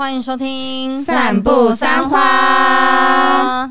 [0.00, 3.66] 欢迎收听《散步三花》。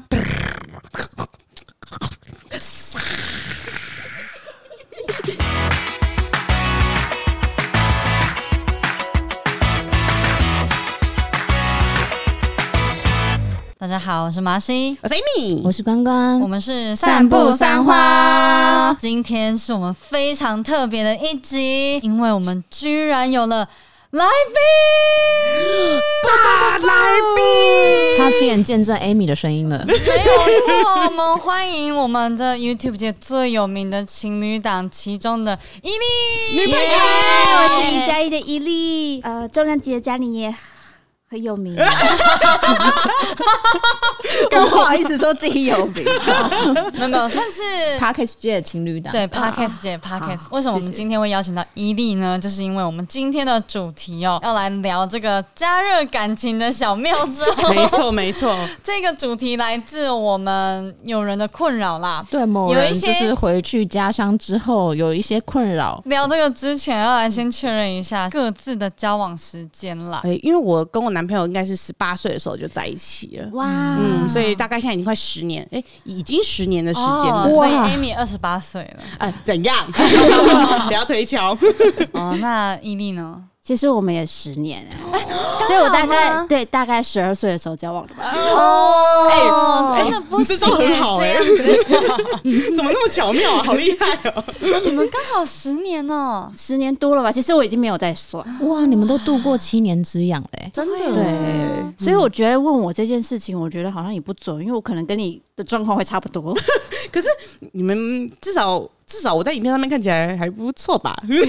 [13.79, 18.95] 大家好，我是麻西，我是 Amy，我是关关，我们是散步三花。
[18.99, 23.67] 今天是我们非常特别的一集，因为我们居然有了。
[24.11, 24.55] 来宾，
[26.23, 29.85] 大来宾，他亲眼见证 Amy 的声音了。
[29.85, 29.99] 没有
[30.65, 39.21] 错，我们欢迎我们的 YouTube 界最有名的情侣档其中的伊利女朋友，我是李佳怡的伊利。
[39.21, 40.51] 呃，重量级的嘉玲也
[41.29, 41.75] 很有名，
[44.49, 46.03] 更不好意思说自己有名，
[46.95, 47.61] 没有没有，算是
[47.99, 49.11] Podcast 界的情侣档。
[49.11, 52.39] 对 Podcast 界 Podcast，为什么我们今天会邀请到伊利呢？
[52.39, 57.45] 就是因为我们今天的主题哦，要来聊这个加热感情的小妙招。
[57.69, 62.25] 没错没错，这个主题来自我们有人的困扰啦。
[62.31, 66.01] 对，某人就是回去家乡之后有一些困扰。
[66.05, 70.21] 聊这个之前，要来先确认一下各自的交往时间啦。
[70.23, 71.18] 哎，因为我跟我男。
[71.19, 73.67] 男朋友应该是十八岁的时候就在一起了，哇，
[73.99, 79.75] 嗯，所以大概现在已经快十年，哎、欸，已经十年的时间了，哦、所以 Amy 二十八岁了，哎、呃，怎样？
[80.87, 81.51] 不要推敲。
[82.13, 83.43] 哦，那伊利呢？
[83.69, 84.83] 其实我们也十年
[85.13, 85.19] 哎，
[85.67, 88.33] 所以我大概对大概十二岁的时候交往的吧。
[88.33, 91.35] 哦，真的不是这很好哎，
[92.75, 93.61] 怎么那么巧妙啊？
[93.69, 94.43] 好厉害哦！
[94.83, 97.31] 你们刚好十年哦，十年多了吧？
[97.31, 98.43] 其实我已经没有在算。
[98.61, 100.97] 哇，你们都度过七年之痒嘞，真的。
[101.13, 106.57] 对，所以我觉得问我这件事情，我觉得好像也不准，因为我可能跟你的状况会差不多。
[107.11, 107.27] 可是
[107.73, 108.83] 你们至少。
[109.09, 111.19] 至少我在影片上面看起来还不错吧？
[111.27, 111.41] 你是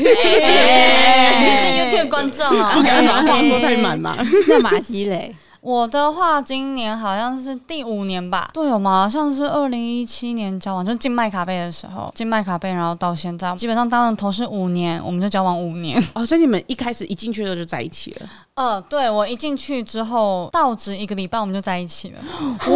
[1.77, 4.17] YouTube 观众啊， 不敢把话说太满嘛。
[4.49, 5.37] 那马西嘞？
[5.61, 8.49] 我的话，今年好像是第五年吧？
[8.55, 16.03] 对，我们好像是二零一七年交往，就进麦卡贝的时候进麦卡贝，然后到现在，基本上当了同事五年，我们就交往五年。
[16.15, 18.27] 哦，所以你们一开始一进去的时候就在一起了？
[18.61, 22.19] 呃，对，我一进去之后，到职一个礼拜我们就在一起了。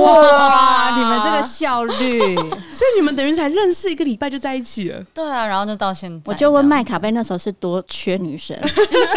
[0.01, 2.35] 哇，你们这个效率！
[2.73, 5.05] 所以你们等于才认识一个礼拜就在一起了？
[5.13, 6.23] 对啊，然后就到现在。
[6.25, 8.59] 我就问麦卡贝那时候是多缺女生？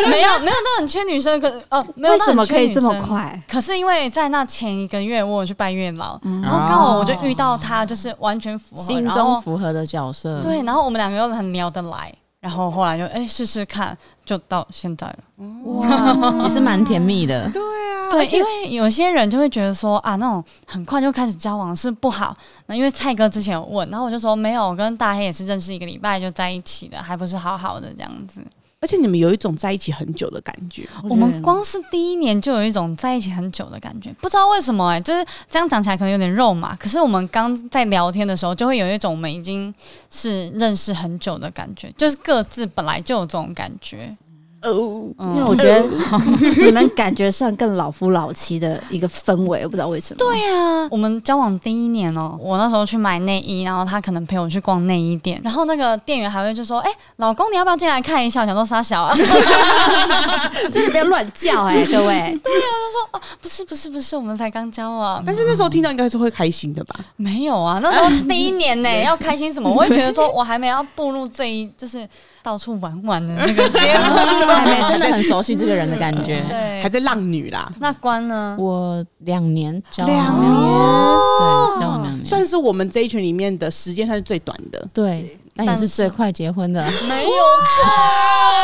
[0.09, 3.41] 没有，没有都很缺女生，可呃，没有为什么可以这么快？
[3.47, 10.41] 可是因为在那前一个月，我有去拜月老，嗯、然后刚好我就遇到他，就是完全符合，心中符合的角色。
[10.41, 12.13] 对，然后我们两个又很聊得来，
[12.47, 15.17] 然后后来就哎试试看，就到现在了。
[15.65, 17.49] 哇， 也是蛮甜蜜的。
[17.51, 22.33] 对啊，对，因为有些人就会觉得说啊，那种很快就开始交往是不好。
[22.67, 28.41] 那因为蔡哥之前有问，然后我就说没有，我跟大黑也是认识一个礼拜就在一起的，还不是好好的这样子。
[28.79, 39.73] 而且你们有一种在一起很久的感觉，我们光是第一年就有一种在一起很久的感觉，不知道为什么哎、就是这样讲起来可能有点肉麻，可是我们刚在聊天的时候就会有一种我们已经
[40.11, 44.15] 是认识很久的感觉，就是各自本来就有这种感觉。
[44.63, 45.85] 哦，因为我觉得
[46.65, 50.17] 你们感觉算更老夫老妻的一个氛围，我不知道为什么。
[50.17, 59.15] 对呀，我们交往第一年哦，我那时候去买内衣，然后他可能陪我去逛内衣店，然后那个店员还会就说：“哎，老公，你要不要进来看一下？”我想说杀小啊，
[60.73, 62.39] 真的不要乱叫哎，各位。
[62.43, 66.95] 对呀，他说：“哦，不是不是不是，我们才刚交往。”但是那时候听到应该是会开心的吧？
[67.15, 69.69] 没有啊，那时候第一年呢，要开心什么？
[69.69, 72.07] 我会觉得说我还没要步入这一就是。
[72.43, 74.46] 到处玩玩的那个阶段，
[74.89, 76.43] 真的很熟悉这个人的感觉。
[76.49, 77.71] 对，还在浪女啦。
[77.79, 78.55] 那关呢？
[78.59, 84.87] 我两年交往，两年，对，交往两年，算是我们这一群里面的时间算是最短的。
[84.93, 86.83] 对，那也是最快结婚的。
[87.07, 87.29] 没有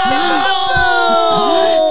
[0.06, 0.22] 错，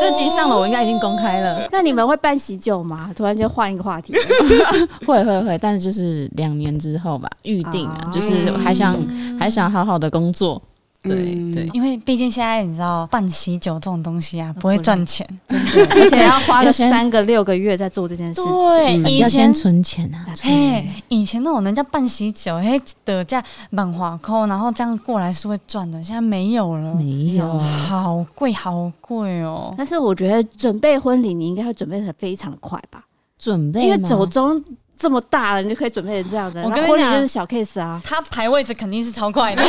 [0.00, 1.69] 这集上了，我应该已经公开了。
[1.70, 3.10] 那你们会办喜酒吗？
[3.14, 4.14] 突然间换一个话题。
[5.06, 8.94] 会会会，但是就是两年之后吧，预定啊，就是还想
[9.38, 10.60] 还想好好的工作。
[11.03, 18.45] 对对，因为毕竟现在你知道办喜酒这种东西啊，不会赚钱， 而且要花个三个六个月在做这件事情。
[18.45, 20.89] 对，要先存钱啊，存钱。
[21.09, 29.75] 以前那种人家办喜酒，嘿，得价满华扣，然后这样过来是会赚的，现在没有了，没有，好贵好贵哦。
[29.77, 33.05] 但是我觉得准备婚礼，你应该会准备的非常的快吧？
[33.39, 34.63] 准备，因为走钟
[34.97, 36.60] 这么大了，你就可以准备成这样子。
[36.65, 39.62] 我跟你讲，就是小 case 啊，他排位置肯定是超快的。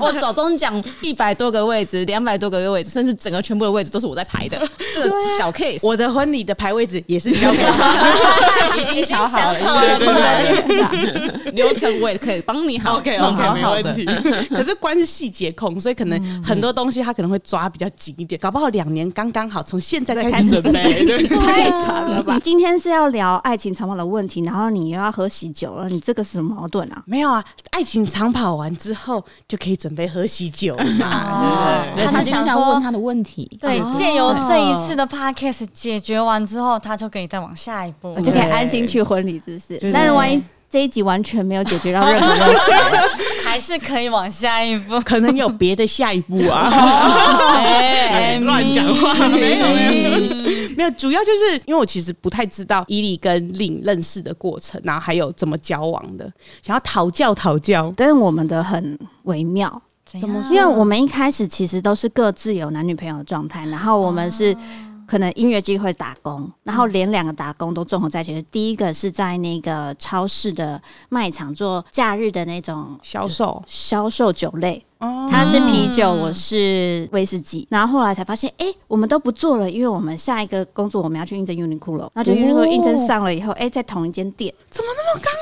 [0.00, 4.56] 我手中奖一百多个位置，两百多个位置，甚至整个全部的位置都是我在排的。
[4.94, 9.98] 这个小 case，我的婚礼的排位置也是交给他，已经想好了，
[11.52, 12.98] 流程我也可以帮你好。
[12.98, 14.06] OK OK，没问题。
[14.54, 22.38] 可是关系细节控，所以可能很多东西他可能会抓比较紧一点，搞不好两年刚刚好，从现在开始准备， 太长了吧？
[22.42, 27.02] 今天是要聊爱情长跑的问题，然后你又要喝喜酒了，你这个是什么矛盾啊？
[27.06, 31.84] 没有啊，爱情长跑完之后就可以准备喝喜酒嘛。
[31.96, 39.92] 对，他就想问他的问题，对，借由这一次的 podcast 解决完之后，他就可以再往下一步，就可以安心去婚礼，是不是？
[39.92, 42.72] 但是万一这一集完全没有解决到任何问题，
[43.46, 46.68] 还是可以往下一步，可能有别的下一步啊。
[48.40, 50.35] 乱讲话，没有没有。
[50.76, 56.30] 没有，主要就是因为我其实不太知道伊利跟 Lin 认识的过程，然后还有怎么交往的，
[56.62, 57.92] 想要讨教讨教。
[57.96, 60.52] 但是我们的很微妙，怎么说？
[60.54, 64.54] 因为我们一开始其实都是各自有男女朋友的状态，然后我们是
[65.06, 68.42] 可能音乐机会打工，然后连两个打工都综合在一起。
[68.50, 74.84] 第一个是在那个超市的卖场做假日的那种销售，销售酒类。
[75.30, 85.32] 他是啤酒，我是威士忌，然后后来才发现，哎，我们都不做了，因为我们下一个工作我们要去应征 Uniqlo，那就 Uniqlo 应征上了以后，哎，在同一间店，怎么那么刚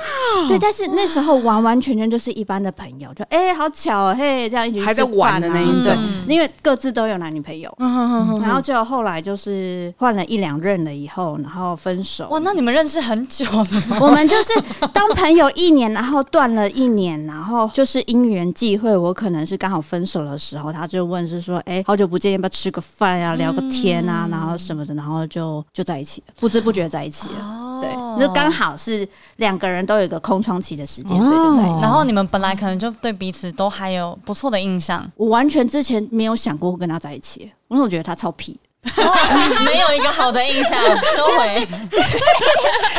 [0.43, 0.49] 好？
[0.49, 5.97] 对，但是那时候完完全全就是一般的朋友，就哎，好巧哦，嘿，这样一起还在玩的那一种，
[6.27, 12.29] 因为各自都有男女朋友，然后就后来就是换了一两任了以后，然后分手。
[12.31, 14.01] 哇，那你们认识很久了？
[14.01, 14.53] 我们就是
[14.93, 19.44] 当朋友一年，然后断了一年，然后就是因缘际会，我可能。
[19.46, 27.44] 是刚好分手的时候，他就问是说，哎、欸，好久不见，要不要吃个饭呀、啊，聊个天啊，然后什么的，然后就就在一起了，不知不觉在一起了。
[27.44, 29.06] 哦、对，就刚好是
[29.37, 31.81] 两个人都有一个空窗期的时间，哦、所以就在一起。
[31.82, 35.11] 然后你们本来可能就对彼此都还有不错的印象。
[35.17, 38.58] 我完全之前没有想过会跟他在一起，因为我觉得他超屁。
[38.85, 40.79] 哦、 没有一个好的印象，
[41.17, 41.47] 收回。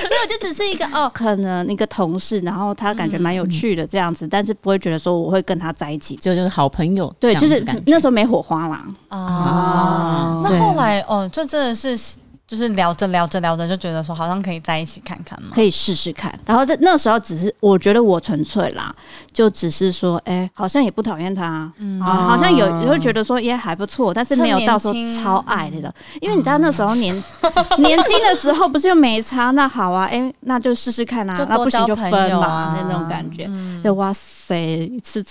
[0.09, 7.13] 没有，就只是一个哦，可能一个同事，然后他感觉蛮有趣的这样子，嗯、但是不会觉得说我会跟他在一起，就就是好朋友。
[7.19, 8.83] 对，就是那时候没火花啦。
[9.09, 11.97] 啊，哦、那后来哦，这真的是。
[12.47, 16.37] 就是聊着聊着聊着就觉得说好像可以在一起看看嘛，可以试试看。
[16.45, 18.93] 然后在那时候只是我觉得我纯粹啦，
[19.33, 25.91] 就只是说，哎、欸，好像也不讨厌他，嗯，好像有也会觉得说也还不错，但是没有到时候超爱那种。
[26.21, 27.15] 因为你知道那时候年
[27.79, 33.49] 年轻的时候不是又没差，那好啊，哎、欸，那就试试看啊，那不行就分嘛，那种感觉。
[33.83, 34.55] 就哇塞，
[34.85, 35.25] 一次。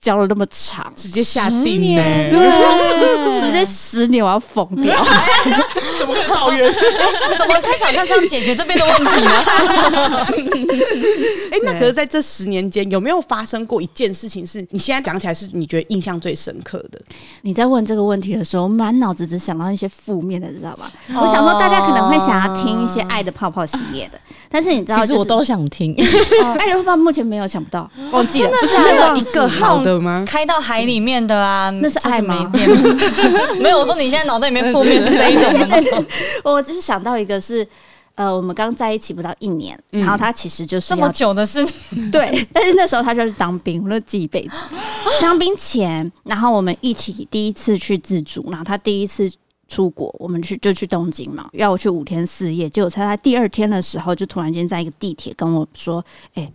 [0.00, 2.02] 交了那么长，直接下定呢？
[2.30, 2.38] 对，
[3.38, 4.96] 直接十年，我要疯掉！
[6.00, 6.72] 怎么可以抱怨？
[7.36, 9.44] 怎么开场像这样解决这边的问题呢？
[11.52, 16.98] 哎，那可是在这十年间，有没有发生过一件事情，是你现在讲起来是你觉得印象最深刻的？
[17.42, 20.90] 你在问这个问题的时候，满脑子只想到一些负面的，知道吧？
[21.08, 24.18] 我想说，大家可能会想要听一些爱的泡泡系列的，
[24.50, 25.94] 但是你知道，其实我都想听。
[26.58, 29.89] 爱的泡泡目前没有想不到，忘记了，不是有一个好的。
[30.26, 32.50] 开到海里面的啊，那是爱吗？
[33.60, 36.04] 没有，我说你现在脑袋里面负面是这一种。
[36.44, 37.66] 我就是想到一个是，
[38.14, 42.46] 呃，我们刚在一起不到一年，然后他其实就是这么久的事情， 对。
[42.52, 44.54] 但是那时候他就是当兵，我都记一辈子。
[45.20, 49.30] 当兵前，然后我们一起第一次去自助，然后他第一次
[49.68, 52.68] 出国，我们去就去东京嘛，要我去五天四夜。
[52.68, 56.04] 结果他在第二天的时候，就突然间在一个地铁跟我说
[56.34, 56.50] ：“哎，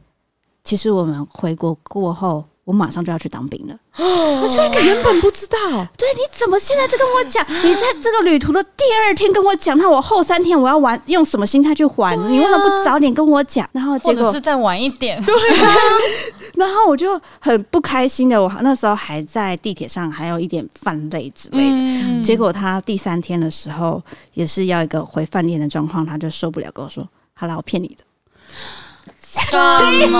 [0.63, 5.57] 其实我们回国过后。”我马上就要去当兵了， 我这个原本不知道。
[5.95, 7.45] 对，你怎么现在在跟我讲？
[7.63, 12.17] 你在这个旅途的第二天跟我讲，那我后三天我要玩，用什么心态去还？
[12.27, 13.69] 你为什么不早点跟我讲？
[13.71, 15.21] 然后结果是再晚一点。
[15.25, 15.75] 对啊，
[16.55, 22.23] 然后我就很不开心的，我那时候还在地铁上，还有一点犯累之类的。
[22.23, 24.01] 结果他第三天的时候，
[24.33, 28.03] 也是要一个回饭店的状况，他就受不了，跟我说：“好了，我骗你的。”
[29.35, 29.51] 气
[30.07, 30.19] 死我！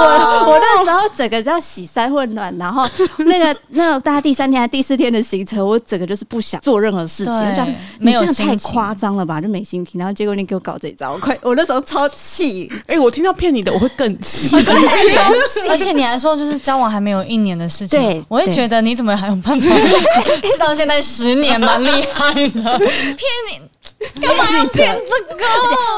[0.00, 0.58] 我我
[1.00, 2.86] 那时候整个叫洗三混乱，然后
[3.24, 9.40] 那个那个大家第三天还第四天的行程，我整个就是不想做任何事情，这样没有太夸张了吧？
[9.40, 11.36] 就没心情，然后结果你给我搞这一招，我快！
[11.42, 12.70] 我那时候超气！
[12.86, 15.68] 哎，我听到骗你的，我会更气， 更气！
[15.70, 19.70] 而且你还说就是交往还没有一年的事情，对，我会觉得你怎么还有办法？
[20.58, 23.18] 到现在十年蛮厉害的，骗
[23.50, 23.60] 你。
[24.18, 25.44] 干嘛要骗这个？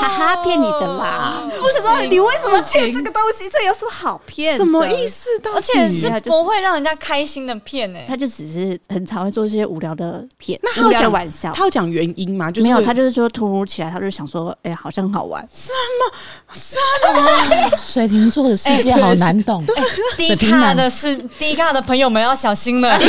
[0.01, 1.41] 哈哈，骗你的啦！
[1.57, 3.49] 不是说你为什么骗这个东西？
[3.49, 4.57] 这有什么好骗？
[4.57, 5.31] 什么意思？
[5.55, 8.01] 而且是不会让人家开心的骗呢。
[8.09, 12.51] 他就只是很常会做一些无聊的骗，那他有讲玩笑，他有讲原因吗？
[12.51, 15.47] 就是没有，他就是说突如其来，他就想说，哎，好像很好玩。
[15.53, 16.13] 什么？
[16.53, 16.77] 什
[17.15, 17.77] 么？
[17.79, 19.65] 水瓶座的世界好难懂。
[20.17, 22.99] 低卡的是低卡的朋友们要小心了。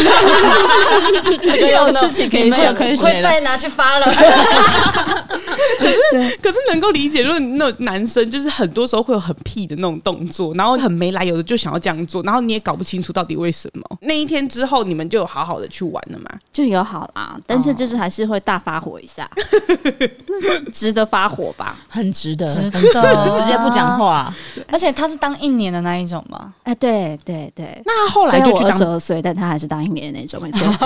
[1.74, 4.83] 有事情可以讲，可以会再拿去发了。
[5.80, 13.84] 可是，可是能够理解，如果那种男生就是很多时候会有很屁的那种动作，然后很没来由的就想要这样做，然后你也搞不清楚到底为什么。
[14.02, 16.26] 那一天之后，你们就有好好的去玩了吗？
[16.52, 19.30] 就有好啦，但是就是还是会大发火一下，
[20.28, 21.78] 那是值得发火吧？
[21.90, 24.34] 很值得，值得，直接不讲话。
[24.68, 26.54] 而且他是当一年的那一种吗？
[26.64, 27.82] 哎，对对对。
[27.86, 30.68] 那后来就去当二十二岁，但他还是当一年的那种，没错。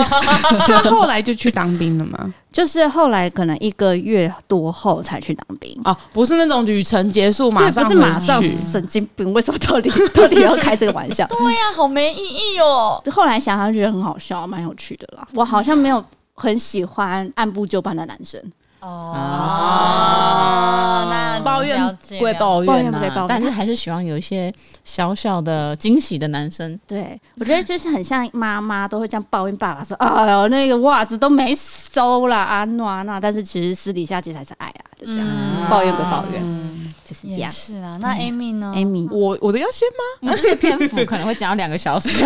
[0.67, 2.33] 他后来就去当兵了吗？
[2.51, 11.25] 就是后来可能一个月多后才去当兵啊，不是那种旅程结束马上，不是马上神经病，为什么到底到底要开这个玩笑？
[11.29, 13.01] 对呀、啊，好没意义哦。
[13.11, 15.27] 后来想想觉得很好笑，蛮有趣的啦。
[15.33, 18.41] 我好像没有很喜欢按部就班的男生。
[18.79, 24.53] 哦，哦，那抱怨归抱怨呐，但是还是喜欢有一些
[24.83, 26.79] 小小的惊喜的男生。
[26.87, 36.41] 对，我觉得就是很像妈妈都会这样抱怨爸爸说：“哎呦，那个袜子都没收啦，啊那那。”但是其实私底下其实还是爱啊，就这样，嗯、抱怨归抱怨。
[36.43, 37.97] 嗯就是这样，是啊。
[38.01, 39.87] 那 Amy 呢？Amy，我我的要先
[40.21, 40.29] 吗？
[40.29, 42.09] 我这些篇幅可能会讲到两个小时。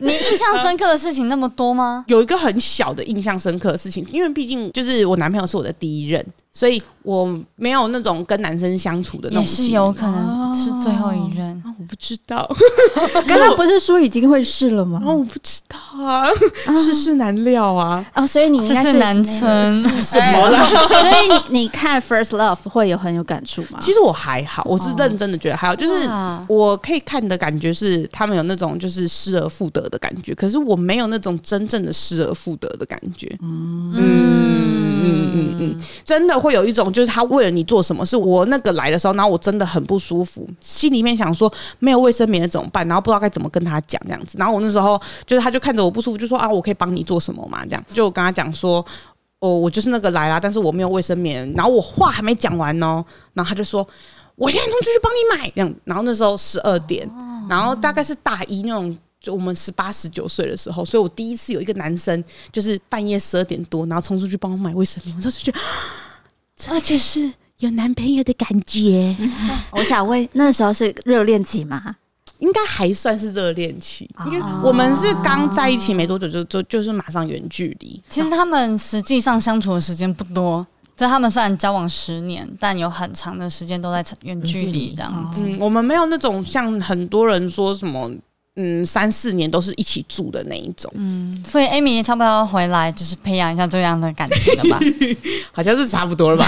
[0.00, 2.04] 你印象深刻的事情那么多吗？
[2.08, 6.24] 有一个很小的印象深刻的事情，因为毕竟就是我男朋友是我的第一任。
[6.56, 12.50] 所以我没有那种跟男生相处的那种，也是有可能是最后一任，哦、我不知道。
[13.28, 14.98] 刚刚不是说已经会试了吗？
[15.04, 16.26] 哦，我不知道啊，
[16.82, 18.02] 世事难料啊。
[18.14, 20.64] 哦，所以你应该是难称什么了？
[20.88, 23.78] 所以你你看《First Love》会有很有感触吗？
[23.82, 26.08] 其实我还好，我是认真的觉得还好，就是
[26.48, 33.30] 我可以看的感觉是他们有那种就是失而复得的感觉，可是我没有那种真正的失而复得的感觉。
[33.42, 36.45] 嗯嗯嗯嗯，真的。
[36.46, 44.38] 会有一种，就是他为了你做什么，是我那个来的时候，然后我真的很不舒服，心里面想说没有卫生棉怎么办，然后不知道该怎么跟他讲这样子。
[44.38, 47.64] 然后我那时候就是，他就看着我不舒服，就说啊，我可以帮你做什么嘛？
[47.66, 48.84] 这样就跟他讲说，
[49.40, 51.50] 哦，我就是那个来啦，但是我没有卫生棉。
[51.52, 53.86] 然后我话还没讲完呢，然后他就说，
[54.36, 55.50] 我现在冲出去帮你买。
[55.50, 57.10] 这样，然后那时候十二点，
[57.48, 58.96] 然后大概是大一那种。
[59.18, 62.22] 就我们十八十九岁的时候，所以我第一次有一个男生，
[62.52, 65.58] 就是半夜十二点多，然后冲出去帮我买卫生棉，我就觉得。
[66.70, 69.16] 而且是有男朋友的感觉。
[69.72, 71.96] 我想问，那时候是热恋期吗？
[72.38, 78.02] 应该还算是热恋期，因为我们是刚在一起没多久，就就就是马上远距离。
[78.10, 85.46] 其实他们实际上相处的时间不多，就他们虽然交往十年，但有很长的时间都在远距离这样子。
[85.46, 88.10] 嗯，我们没有那种像很多人说什么。
[88.56, 90.90] 嗯，三四年都是一起住的那一种。
[90.94, 94.80] 嗯，所以 Amy 也差不多要回来，就是培养一下这样的感情了吧？
[95.52, 96.46] 好像是差不多了吧？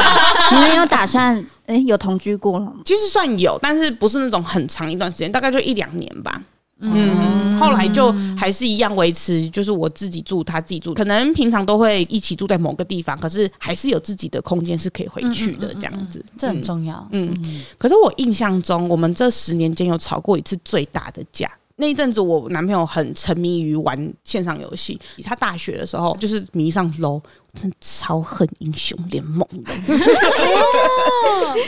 [0.52, 1.36] 你们有打算？
[1.66, 2.74] 哎、欸，有同居过了吗？
[2.84, 6.40] 其实算有，但是不是那种很长一段时间，大概就一两年吧。
[6.78, 17.06] 嗯，后来就还是一样维持，就是我自己住，他自己住，可能平常都会一起住在某个地方，可是还是有自己的空间是可以回去的，这样子，这很重要。
[17.12, 17.34] 嗯，
[17.78, 21.50] 可是我印象中，我们这十年间有吵过一次最大的架。
[21.78, 27.22] 那一阵子，我男朋友很沉迷于玩线上游戏，他大学的时候就是迷上 LOL。
[27.56, 29.72] 真超恨英雄联盟的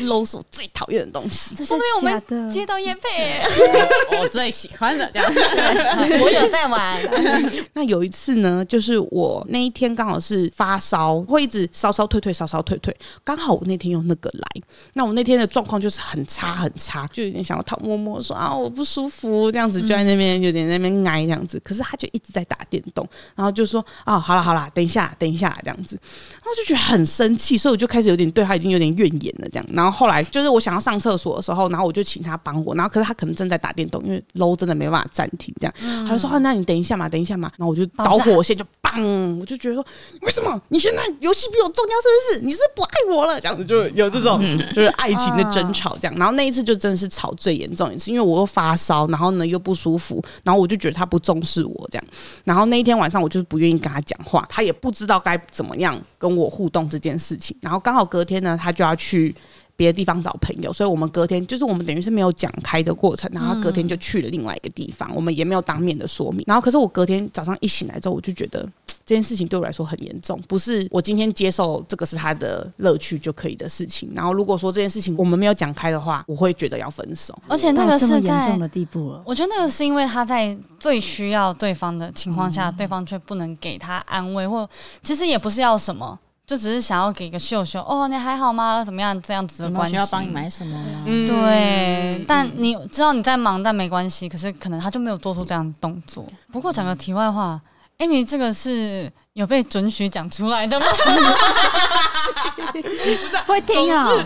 [0.02, 1.54] ，LOL 是我最讨厌的东西。
[1.54, 3.42] 这是我们接到业配，
[4.20, 5.40] 我最喜欢的这样子。
[6.22, 6.96] 我有在玩。
[7.72, 12.94] 那有一次呢，就是我那一天刚好是发烧，会一直烧烧退退，烧烧退退。
[13.24, 21.58] 刚好我那天用那个来，那我那天的状况就是很差很差，就有点想要躺摸摸，说啊我不舒服这样子，就在那边有点在那边挨这样子。
[21.64, 25.77] 可是他就一直在打电动，然后就说啊好了好了，等一下等一下这样。
[25.78, 25.98] 样子，
[26.32, 29.66] 然后就觉得很生气，所以我就开始有点对他已经有点怨言了，这样。
[29.72, 36.06] 然后后来就是我想要上厕所的时候，然后我就请他帮我，然后可是他可能正在打电动，因为 low 真的没办法暂停，这样。
[36.06, 39.86] 他就说：“啊，那你等一下嘛，等一下嘛。”然后我就导火线就砰，我就觉得说
[40.22, 41.96] ：“为什么你现在游戏比我重要？
[42.00, 42.46] 是不是？
[42.46, 44.40] 你是不爱我了？”这样子就有这种
[44.74, 46.16] 就是爱情的争吵，这样。
[46.16, 52.04] 然后那一次就真的是吵最严重一次，因为我又发烧，然后呢又不舒服，然后我就觉得他不重视我这样。
[52.44, 59.34] 然后那一天晚上我就是不愿意跟他讲话，他也不知道该怎么样跟我互动这件事情，然后刚好隔天呢，他就要去
[59.78, 66.42] 别的地方找朋友，所以我们隔天就是我们等于是没有讲开的过程，然后他隔天就去了另外一个地方，我们也没有当面的说明。
[66.48, 68.68] 然后可是我隔天早上一醒来之后，我就觉得
[69.06, 74.10] 这件事情对我来说很严重，不是我今天接受这个是他的乐趣就可以的事情。
[74.12, 77.32] 然后如果说这件事情我们没有讲开的话，我会觉得要分手。
[77.46, 79.22] 而且那个是在严重的地步了。
[79.24, 84.68] 我觉得那个是因为他在最需要对方的情况下，对方却不能给他安慰，或
[85.02, 86.18] 其实也不是要什么。
[86.48, 88.82] 就只是想要给个秀秀哦，你还好吗？
[88.82, 89.20] 怎么样？
[89.20, 91.04] 这样子的关系，需要帮你买什么吗？
[91.04, 92.24] 嗯，对。
[92.26, 94.26] 但你知道你在忙，但没关系。
[94.26, 96.26] 可是可能他就没有做出这样的动作。
[96.50, 97.60] 不过讲个题外话
[97.98, 100.86] ，Amy 这个是有被准许讲出来的吗？
[102.72, 104.24] 不是会听啊、喔。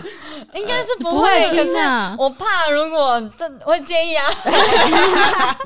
[0.55, 1.75] 应该是不会，可是
[2.17, 4.25] 我怕如果这会介意啊。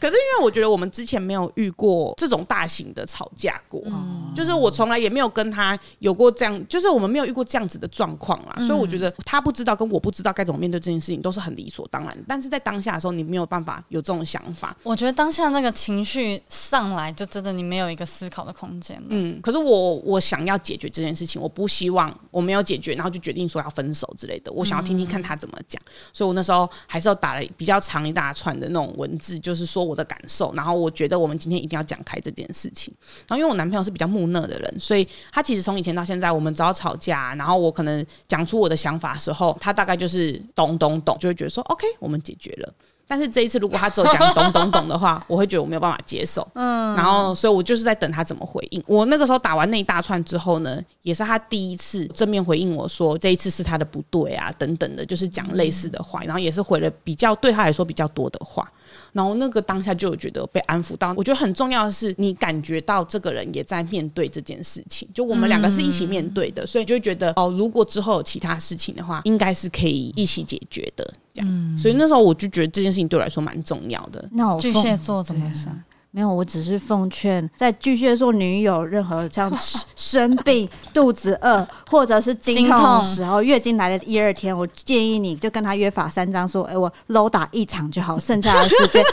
[0.00, 8.54] 可是因为我觉得我们之前没有遇过这种大型的吵架过，嗯、就是我从来也没有跟他有过这样，就是我们没有遇过这样子的状况啦。
[8.58, 12.16] 嗯、所以我觉得他不知道跟我不知道该怎么面对这件事情都是很理所当然。
[12.28, 14.76] 但是在当下的时候，你没有办法有这种想法。
[14.84, 19.02] 我觉得当下那个情绪上来，就真的你没有一个思考的空间。
[19.08, 24.07] 嗯，可是我我想要解决这件事情，我不希望我没有解决，然后就决定说要分手。
[24.16, 25.80] 之类的，我想要听听看他怎么讲，
[26.12, 30.52] 所以我那时候还是要打了比较长一大串的那种文字，就是说我的感受。
[30.54, 32.92] 然后我觉得我们今天一定要讲开这件事情。
[33.26, 42.74] 然后因为我男朋友是比较木讷的人，所以他其实从以前到现在，我们只要吵架，然后我可能讲出我的想法的时候，他大概就是懂懂懂，就会觉得说 OK，我们解决了。
[43.08, 46.46] 但是这一次，如果他只有讲 懂懂懂的话，我会觉得我没有办法接受。
[46.54, 48.84] 嗯，然后所以我就是在等他怎么回应。
[48.86, 58.70] 我那个时候打完那一大串之后呢，也是他第一次正面回应我说这一次是他的不对啊等等的，就是讲类似的话，然后也是回了比较对他来说比较多的话。
[59.12, 61.14] 然后那个当下就有觉得被安抚到。
[61.16, 71.14] 我觉得很重要的是，你感觉到这个人也在面对这件事情，就我们两个是一起面对的，所以就会觉得哦，如果之后有其他事情的话，应该是可以一起解决的。
[71.40, 74.28] 嗯，所以那时候我就觉得这件事情对我来说蛮重要的。
[74.32, 75.78] 那我巨蟹座怎么想？
[76.10, 79.52] 没有，我只是奉劝在巨蟹座女友任何像
[79.94, 89.04] 生病、肚子饿或者是经痛的时候，月经来的一二天，我建议你就跟他约法三章，说：“哎，我搂打一场就好，剩下的时间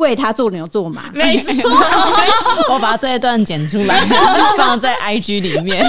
[0.00, 1.52] 为他做牛做马。”没错，
[2.74, 4.00] 我把这一段剪出来
[4.58, 5.84] 放在 IG 里面，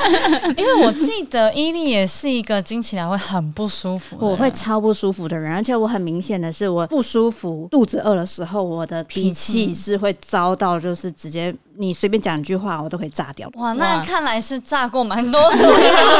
[0.56, 13.50] 因为我记得伊利也是一个经起来会很不舒服，我会超不舒服的人，而且我很明显的是，我不舒服、肚子饿的时候，我的脾气是会遭到，就是直接你随便讲一句话，我都可以炸掉。
[13.54, 15.62] 哇，那看来是炸过蛮多次，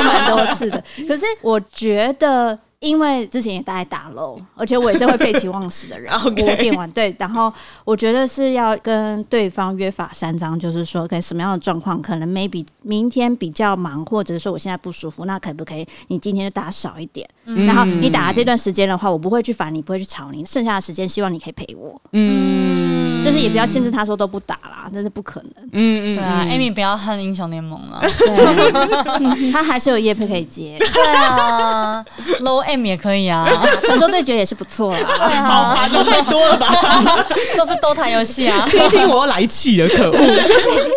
[0.05, 0.83] 蛮多次的。
[1.07, 2.59] 可是我觉得。
[2.85, 6.13] 因为之前也大概打漏， 而且我也是会废寝忘食的人。
[6.25, 7.53] 我变完对，然后
[7.85, 17.27] 我觉得是要跟对方约法三章，就是说，可以什么样的状况，可能 maybe 明天比较忙，或者是说我现在不舒服，那可不可以你今天就打少一点？
[17.47, 22.01] 嗯、然后你打了这段时间的话，我不会去烦你，不会去吵你，剩下的时间希望你可以陪我。
[22.13, 25.53] 嗯，就是也不要限制他说都不打啦，那是不可能。
[25.73, 30.79] 嗯嗯，对啊，Amy 不要恨英雄联盟了，对 他还是有夜配可以接。
[30.79, 32.05] 对啊
[32.41, 32.65] ，Low。
[32.77, 33.47] M 也可以啊，
[33.85, 34.99] 传说对决也是不错啊。
[35.17, 36.67] 对啊，都太多了吧？
[37.57, 38.67] 都是 DOTA 游戏啊。
[38.69, 40.17] 听听我又来气了，可恶。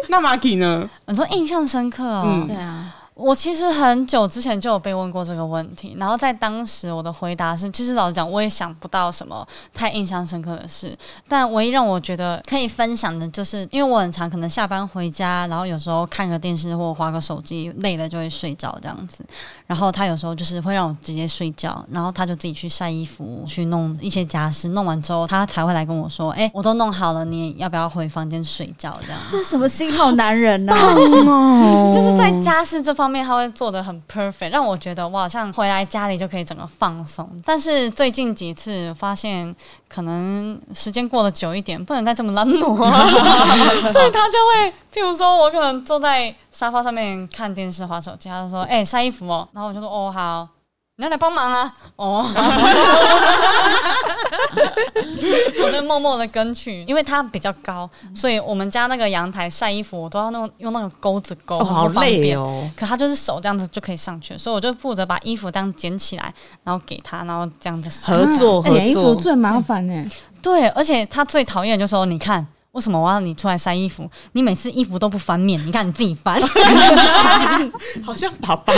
[0.10, 0.90] 那 Maki 呢？
[1.06, 2.24] 你说印象深刻哦。
[2.26, 2.86] 嗯，对啊。
[3.18, 10.96] 我其实很久之前就有被问过这个问题，然后在当时我的回答是，其实老实讲，我也想不到什么太印象深刻的事。
[11.28, 19.26] 但唯一让我觉得可以分享的，就是因为我很常可能下班回家，然后有时候看个电视或划个手机，累了就会睡着这样子。
[19.66, 29.20] 然后他有时候就是会让我直接睡觉，然后他就自己去晒衣服，去弄一些家事，弄完之后他才会来跟我说：“哎，我都弄好了，你要不要回房间睡觉？”这样。
[29.32, 30.76] 这是什么新好男人呢？
[31.92, 33.07] 就是在家事这方面。
[33.08, 37.42] 方面他会做的很 perfect，让我觉得我好像回来家里就可以整个放松。
[37.46, 39.56] 但是最近几次发现，
[39.88, 42.76] 可能时间过得久一点，不能再这么懒惰，
[43.94, 50.46] 所以他就会，譬如说我可能坐在沙发上面看电视、滑手机，他就说：“哎、欸，晒衣服哦。”然后我就说：“哦，好。”
[51.00, 51.72] 你要来帮忙啊！
[51.96, 52.26] 哦，
[55.64, 62.70] 我就默默的跟去，因为他比较高，所以我们家那个阳台晒衣服，我都要用用那个钩子钩，好方便哦。
[62.76, 68.64] 可他就是手这样子就可以上去，所以我就负责把衣服这样捡起来，然后给他，然后这样子合作。
[68.64, 70.12] 捡衣服最麻烦呢。
[70.42, 72.46] 对，而且他最讨厌就是说，你看。
[72.74, 74.08] 为什么我要你出来晒衣服？
[74.34, 76.40] 你每次衣服都不翻面，你看你自己翻，
[78.06, 78.72] 好像爸爸，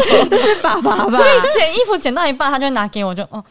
[0.62, 1.10] 爸爸吧。
[1.10, 3.44] 所以捡衣服捡到一半，他就拿给我就，就哦。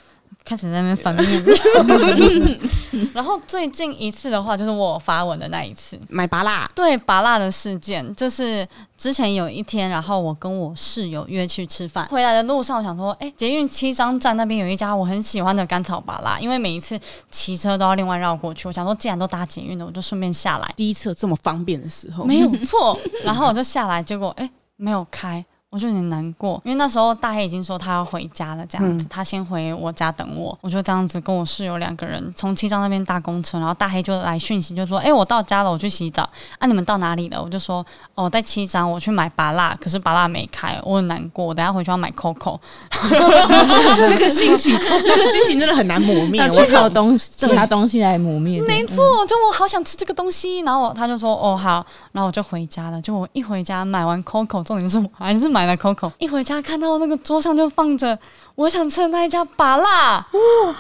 [0.46, 1.44] 开始在那边翻面。
[3.14, 6.70] 然后最近一次的话，就是我发文的那一次，买芭乐。
[6.76, 17.00] 对芭乐的事件，就是之前有一天，然后我跟我室友约去吃饭，回来的路上，我想说，哎，捷运七张站那边有一家我很喜欢的甘草芭乐，因为每一次
[17.32, 20.74] 骑车都要另外绕过去，我想说，既然都搭捷运了，我就顺便下来。
[20.76, 23.00] 第一次有这么方便的时候，没有错。
[23.24, 25.44] 然后我就下来，结果哎，没有开。
[25.74, 30.56] 我就有点难过，因为那时候大黑已经说他要回家了，这样子，嗯、他先回我家等我。
[30.62, 36.30] 我就这样子跟我室友两个人从七张那边搭公车，然后大黑就来讯息，就说：“哎、欸，我到家了，我去洗澡。
[36.60, 37.84] 啊，你们到哪里了？”我就说
[38.14, 41.44] ：“哦，在七张，我去买芭辣，可是芭辣没开，我很难过。
[41.44, 42.60] 我等下回去要买 Coco。
[43.10, 46.40] ”那个心情，那个心情真的很难磨灭。
[46.40, 48.62] 我去找东西，其他东西来磨灭。
[48.62, 51.84] 没错，就我好想吃这个东西，然后我他就说：“哦，好。”
[52.14, 53.02] 然后我就回家了。
[53.02, 56.44] 就我一回家买完 Coco，重点是我还是买了 Coco，一回。
[56.44, 58.20] 家看到那个桌上就放着
[58.56, 60.76] 我想吃的那一家拔辣，哇！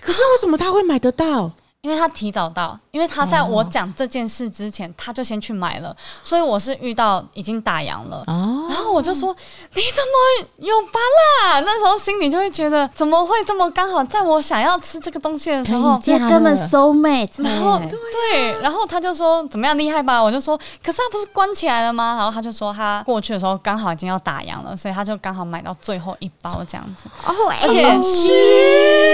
[0.00, 1.50] 可是为什么他会买得到？
[1.82, 8.24] 因为他提早到，因为他在我讲这件事之前，他就先去买了，所以我是遇到已经打烊了。
[8.26, 9.32] 哦，然后我就说
[9.74, 17.44] ：“你怎么有芭乐？”那时候心里就会觉得，怎么会这么刚好，在我想要吃这个东西的时候，这根本 soul mate。
[17.44, 27.84] 然后对，然后他就说：“怎么样厉害吧？”我就说：“可是他不是关起来了吗？”然后他就说：“他过去的时候刚好已经要打烊了，所以他就刚好买到最后一包这样子。”哦，而且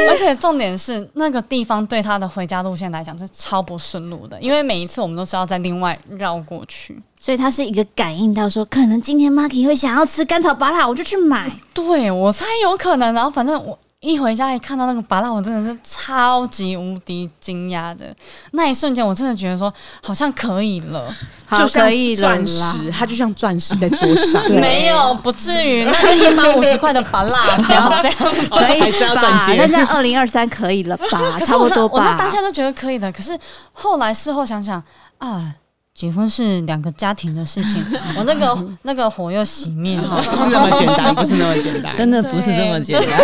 [0.08, 3.28] 而且重点是那个地方对他的回家路线来讲是。
[3.44, 11.50] 超不顺路的，因为每一次我们都是要在另外绕过去，所以它是一个感应到说，可能今天 Maki 会想要吃甘草巴辣，我就去买。
[11.74, 13.78] 对，我猜有可能，然后反正我。
[14.04, 18.14] 一回家一看到那个芭乐，我真的是超级无敌惊讶的。
[18.52, 21.10] 那一瞬间，我真的觉得说好像可以了，
[21.56, 22.20] 就可以了。
[22.28, 24.44] 钻石，它就像钻石在桌上。
[24.50, 25.86] 没有，不至于。
[25.86, 29.54] 那个一百五十块的芭乐，不要这样，可 以还是要转接。
[29.64, 31.38] 那在二零二三可以了吧？
[31.40, 31.94] 差不多吧。
[31.94, 33.38] 我那当下都觉得可以的，可是
[33.72, 34.82] 后来事后想想
[35.18, 35.54] 啊。
[35.94, 37.80] 结婚是两个家庭的事情，
[38.18, 43.20] 我那个那个火又熄灭了， 不是那么简单， 不是那么简单，真的不是这么简单。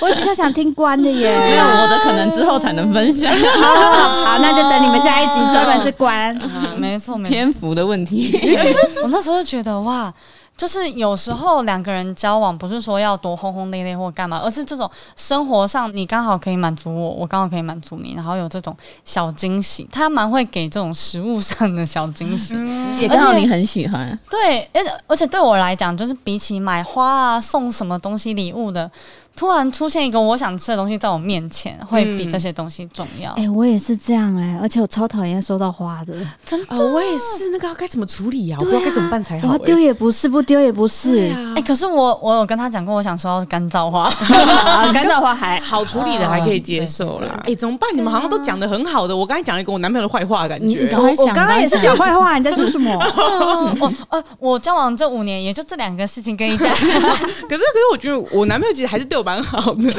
[0.00, 3.30] 我比较想听关的耶，没有我的可能之后才能分享。
[3.34, 6.34] 好，那就等你们下一集专门是关，
[6.78, 8.40] 没错，没错，篇幅的问题。
[9.02, 10.12] 我那时候就觉得哇。
[10.56, 19.88] 就是有时候两个人交往，不是说要多轰轰烈烈或干嘛，而是这种生活上你刚好可以满足我，我刚好可以满足你，然后有这种小惊喜。
[19.90, 24.18] 他蛮会给这种食物上的小惊喜，嗯、也刚好你很喜欢。
[24.30, 28.90] 对，而且而且对我来讲，就是比起买花啊、送什么东西礼物的。
[29.36, 33.30] 突然出现一个我想吃的东西在我面前，会比这些东西重要。
[33.32, 37.50] 哎、欸，我也是这样哎、欸，而且我超讨厌收到花的，真的，哦、我也是。
[37.50, 38.58] 那个该怎么处理呀、啊？
[38.58, 39.58] 啊、我不知道该怎么办才好、欸。
[39.64, 41.28] 丢也不是，不丢也不是。
[41.28, 44.08] 哎、啊欸，可是我我有跟他讲过，我想收到干燥花，
[44.92, 47.28] 干燥花还好处理的，还可以接受啦。
[47.40, 47.90] 哎、欸，怎么办？
[47.94, 50.88] 你们好像都讲的很好的，我刚才讲了一个我男朋友的坏话感觉。
[50.92, 52.92] 我我刚刚也是讲坏话，你在说什么？
[53.80, 56.68] 我 呃，我交往这五年，也就这两个事情跟你讲。
[56.68, 59.82] 可 是可是，我觉得我男朋友其实还是对我蛮好的。
[59.82, 59.90] 可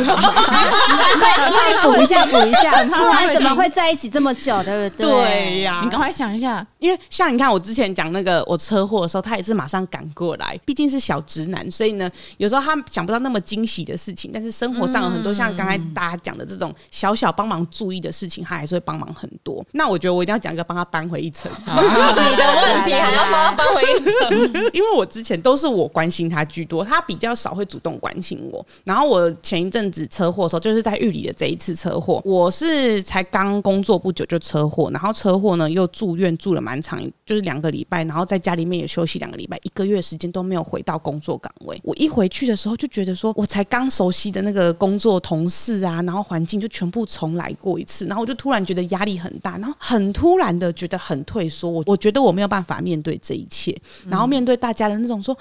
[1.70, 5.08] 以补一下，补一下，不然怎么会在一起这么久，对不对？
[5.08, 10.58] 对呀，你赶快想一下，因为像你看，我之前讲那个我车祸的时候，他也是马上赶过来。
[10.66, 19.66] 毕竟是小直男，所以呢，有时候他想不到那么惊喜的事情，但是生活上有很多像刚才大家讲的这种小小帮忙注意的事情，他还是会帮忙很多。
[19.72, 28.66] 那我觉得我一定要讲一个帮他搬回一层，你的问题还要帮他搬回一层，因为我之前都是我关心他居多，他比较少会主动关心我。
[28.84, 30.06] 然后我我前一阵子。
[30.16, 32.22] 车祸的时候，就是在玉里的这一次车祸。
[32.24, 41.78] 我是才刚工作不久就车祸，然后车祸呢又住院住了蛮长，就是两个礼拜，然后在家里面也休息两个礼拜，一个月时间都没有回到工作岗位。
[41.84, 51.70] 我一回去的时候就觉得说，我才刚熟悉的那个工作同事啊，然后环境就全部重来过一次，然后我就突然觉得压力很大，然后很突然的觉得很退缩。
[51.70, 53.76] 我我觉得我没有办法面对这一切，
[54.08, 55.36] 然后面对大家的那种说。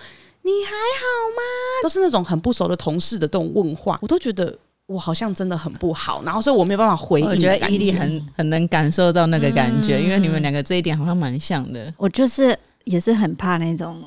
[0.45, 1.05] 你还好
[1.35, 1.43] 吗？
[1.83, 7.27] 都是那种很不熟的同事的这种问话，我都觉得我好像真的很不好，然后所以我没有办法回应。
[7.27, 11.93] 我觉得伊利很很能感受到那个感觉，嗯、因为你们两个这一点好像蛮像的。
[11.97, 14.03] 我就是也是很怕那种。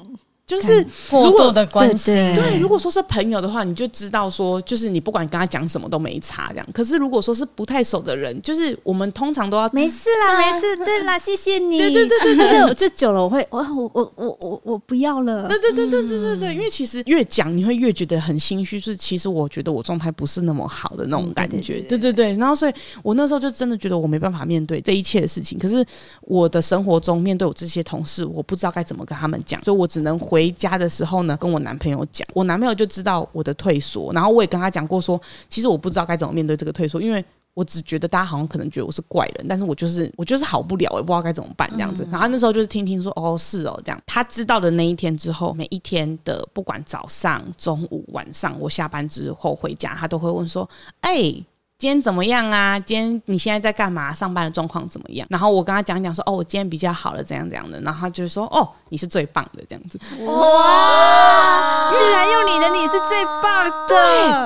[0.47, 6.65] 就是过度的关系，对，如果说是朋友的话，你就知道说，就是你不管跟他讲什么都没差这样。
[6.73, 11.77] 可是如果说是不太熟的人，就是我们通常都要没事啦，没事，对啦， 谢谢你。
[11.77, 15.49] 对对对对对，就久了我会，我我我我我我不要了。
[15.49, 21.81] 对对对对对对对，因为其实越讲你会越觉得很心虚，是其实我觉得我状态不是那么好的那种感觉。
[21.89, 25.59] 对对对，然后所以我那时候就真的觉得我没办法面对这一切的事情。
[25.59, 25.85] 可是
[26.21, 30.36] 我的生活中面对我这些同事，我不知道该怎么跟他们讲，所以我只能回。
[30.37, 35.19] 回家的时候呢，跟我男朋友讲，我男朋友就知道我的退缩，然后我也跟他讲过说，
[35.49, 37.25] 其实我不知道该怎么面对这个退缩，因为。
[37.57, 42.07] 我只觉得大家好像可能觉得我是怪人，但是我就是我就是好不了，我也不知道该怎么办这样子。
[42.11, 43.99] 然后那时候就是听听说，哦，是哦，这样。
[44.05, 50.69] 他知道的那一天之后，每一天的不管早上、中午、晚上，我下班之后回家，他都会问说，
[51.01, 51.33] 哎。
[51.79, 52.79] 今天怎么样啊？
[52.79, 54.11] 今天你现在在干嘛？
[54.11, 55.27] 上班的状况怎么样？
[55.29, 57.79] 然后我跟他讲讲说，哦，我今天比较好了，怎样怎样的。
[57.81, 59.99] 然后他就说，哦，你是最棒的，这样子。
[60.25, 61.91] 哇！
[61.93, 63.87] 既然用你的，你是最棒的。
[63.87, 63.95] 对，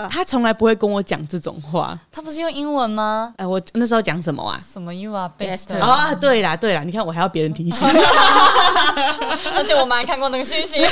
[0.09, 1.97] 他从来不会跟我讲这种话。
[2.11, 3.33] 他不是用英文吗？
[3.37, 4.59] 哎、呃，我那时候讲什么啊？
[4.61, 6.13] 什么 You are best 啊？
[6.15, 7.87] 对啦，对啦，你看我还要别人提醒，
[9.55, 10.79] 而且我们还看过那个信息。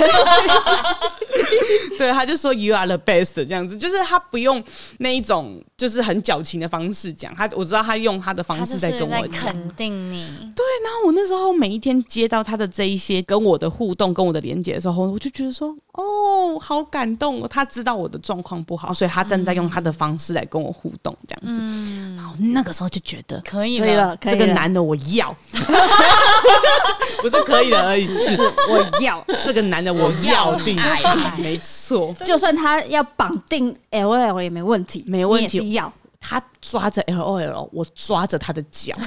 [1.97, 4.63] 对，他就说 You are the best 这样子，就是他不用
[4.99, 6.23] 那一种，就是很。
[6.29, 10.27] 矫情的方式讲他，我知道他用他的方式在跟我讲，肯定你。
[10.55, 17.47] 对，然后我那时候每一天接到他的这一些跟我的互动、跟我的连接的时候，我就觉得说，哦，好感动哦！
[17.47, 21.59] 他知道我的状况不好，所以他正在用他的方式来跟我互动，这样子。
[21.63, 25.35] 嗯、然后那个时候就觉得可以了，这个男的我要，
[27.23, 28.37] 不是可以了而已，是
[28.69, 35.91] 我要，这个男的我要定爱，没错，就算他要绑定 L L 也没问题，没问题，要。
[36.19, 38.93] 他抓着 L O L，我抓着他的脚，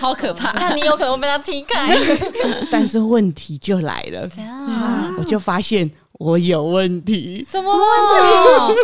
[0.00, 0.52] 好可怕！
[0.58, 1.96] 那你有可能会被他踢开。
[2.70, 4.28] 但是问题就来了，
[5.16, 7.46] 我就发现我有问题。
[7.48, 8.76] 什么问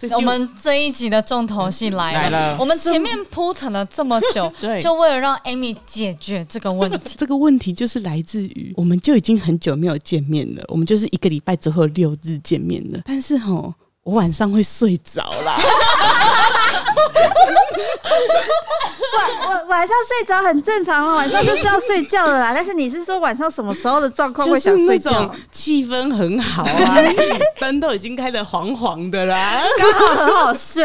[0.00, 0.08] 题？
[0.14, 2.56] 我们这一集的重头戏来了。
[2.58, 7.14] 我们前面铺陈了这么久，对，就为了让 Amy 解决这个问题。
[7.16, 10.64] 这个问题就是来自于，我们就已经很久没有见面了。
[10.68, 13.72] 我们就是一个礼拜之后六日见面了，但是齁。
[14.04, 15.58] 我晚上会睡着啦，
[19.16, 22.52] 晚晚晚上睡着很正常啊，晚上就是要睡觉的啦。
[22.54, 25.34] 但是你是说晚上什么时候的状况会想睡觉？
[25.50, 26.96] 气氛很好啊，
[27.60, 30.84] 灯都已经开的黄黄的啦，刚好很好睡。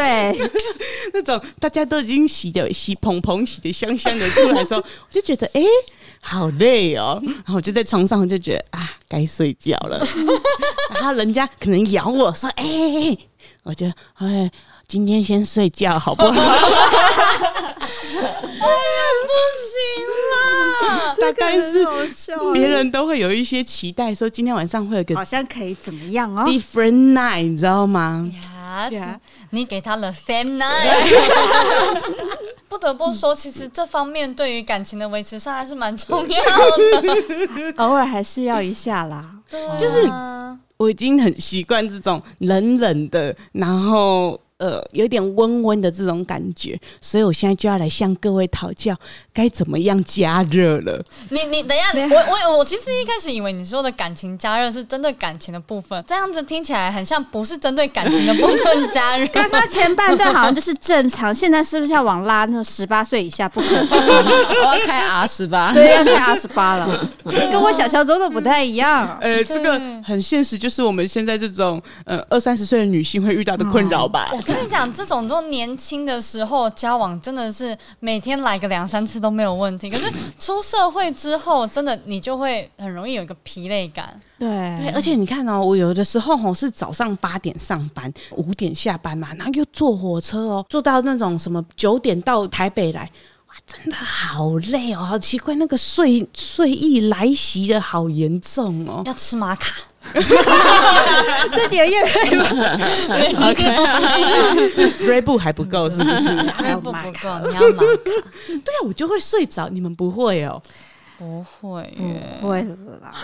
[1.12, 5.60] 那种大家都已经洗的洗蓬蓬洗的香香的出来的时候， 我就觉得哎。
[5.60, 5.66] 欸
[6.22, 10.06] 好累哦，然后我就在床上就觉得啊，该睡觉了。
[10.92, 13.18] 然后人家可能咬我说：“哎、欸，
[13.62, 13.86] 我就
[14.18, 14.50] 哎，
[14.90, 16.36] 今天先睡觉好不好？” 哎
[18.66, 18.72] 呀，
[19.22, 19.70] 不行
[20.32, 21.14] 啦！
[21.20, 21.86] 大概是
[22.52, 28.28] 别人都会有一些期待，说今天晚上会有个好像可以怎么样哦，different night，你知道吗
[28.90, 29.16] ？Yes, yeah.
[29.50, 30.90] 你给他了 same night。
[32.68, 36.50] 不得不说，其实这方面对于感情的维持上还是蛮重要的，
[37.76, 39.24] 偶尔还是要一下啦。
[39.48, 40.10] 对啊，就是
[40.76, 44.36] 我已经很习惯这种冷冷的，然后。
[44.60, 48.94] 呃，有点温温的这种感觉，所以我现在就要来向各位讨教，
[49.32, 51.02] 该怎么样加热了。
[51.30, 59.26] 你你等一下，我我我其实一开始以为你说的感情加热是针对感情的部分，这样子听起来很像不是针对感情的部分加热。
[59.28, 63.88] 刚刚前半段好像就是正常，现在是不是要往拉那十八岁以下不可能？
[63.88, 69.16] 我要开 R 十八，对，要开 R 十八了，跟我想象中的不太一样。
[69.22, 74.28] 呃，这个很现实，就是我们现在这种呃二三十岁的女性会遇到的困扰吧。
[74.34, 79.88] 嗯跟你讲，这种都年轻的时候交往，真的是每天来个两三次都没有问题。
[79.88, 84.20] 可是出社会之后，真的你就会很容易有一个疲累感。
[84.38, 93.08] 对对，而且你看哦，我有的时候吼是早上八点上班，五点下班嘛，然后又坐火车哦，坐到那种什么九点到台北来，
[93.50, 99.74] 哇，真的好累哦，好奇怪，那个睡睡意来袭的好严重哦，要吃玛卡。
[101.52, 102.02] 这几个月
[105.02, 106.28] ，Red Bull 还不够，是不是？
[106.52, 107.38] 还不不够，你要玛卡。
[107.44, 110.62] 对啊，我就会睡着，你们不会哦。
[111.18, 111.92] 不会，
[112.40, 113.12] 不会啦！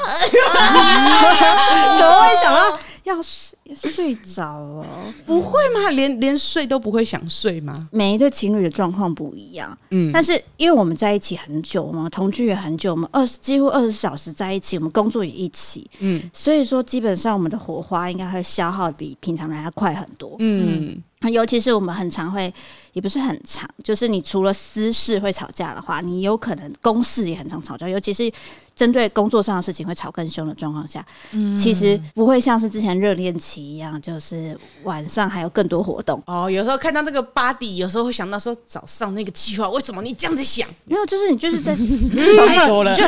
[1.99, 4.85] 怎么会想到要睡睡着哦？
[5.25, 5.90] 不会吗？
[5.90, 7.88] 连连睡都不会想睡吗？
[7.92, 21.01] 每一对情侣的状况不一样，嗯，但是因为我们在一起很久嘛，同居也很久，我们二十几乎二十四小时在一起，我们工作也一起，嗯，所以说基本上我们的火花应该会消耗比平常人要快很多，嗯。
[21.31, 22.53] 尤其是我们很常会，
[22.93, 27.89] 也不是很常，就是你除了私事会吵架的话，你有可能公事也很常吵架。
[27.89, 28.31] 尤其是
[28.75, 36.23] 针对工作上的事情会吵更凶的状况下，嗯，其实不会像是之前热恋期一样，就是晚上还有更多活动。
[36.27, 40.69] 哦，有时候看到那个 body，有时候会想到说早上那个计划，为什么你这样子想？
[40.85, 41.75] 没有，就是你就是在
[42.47, 43.03] 太多了，就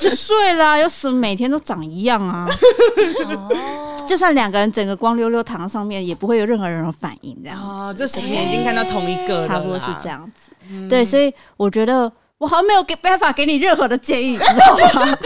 [0.08, 2.48] 就睡啦，有什么每天都长一样啊？
[3.24, 3.81] 哦。
[4.06, 7.36] 就算两个人整个光溜溜躺在上面，也不会有任何人有反应。
[7.42, 10.52] 这样哦，这十年已经看到同一个，差不多是这样子。
[10.70, 15.18] 嗯、对，所以我觉得我好像没有给办法给你任何的建议，你知道吗？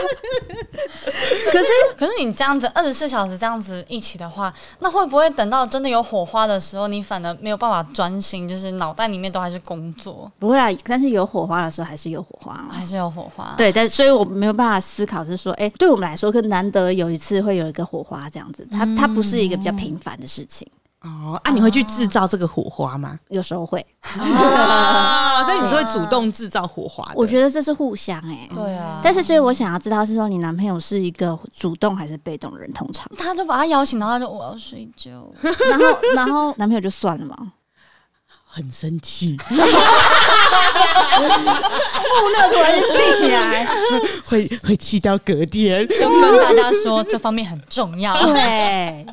[1.52, 10.30] 可是，可是你这样子二十四小时这样子一起的话，那会不会等到真的有火花的时候，你反而没有办法专心，就是脑袋里面都还是工作？
[10.38, 13.54] 不会啊，但是有火花的时候还是有火花，还是有火花。
[13.56, 20.66] 对，但所以我没有办法思考，是说，哎、欸，对我们来说，可难得有一次会有一个火花这样子，它它不是一个比较平凡的事情。
[21.06, 23.18] 哦，啊，你会去制造这个火花吗？
[23.28, 23.84] 有时候会
[24.18, 27.12] 哦， 所以你是会主动制造火花的。
[27.14, 29.00] 我觉得这是互相哎、欸，对啊。
[29.02, 32.72] 但是，所以我想要知道是说，你男朋友是一个主动还是被动的人？
[32.72, 35.10] 通常他就把他邀请，然后他就我要睡觉，
[35.70, 37.36] 然后然后男朋友就算了吗？
[38.56, 39.58] 很生气，木
[42.30, 43.66] 讷突然就气起来，
[44.24, 48.14] 会会气到隔天，就跟大家说这方面很重要。
[48.32, 49.06] 对，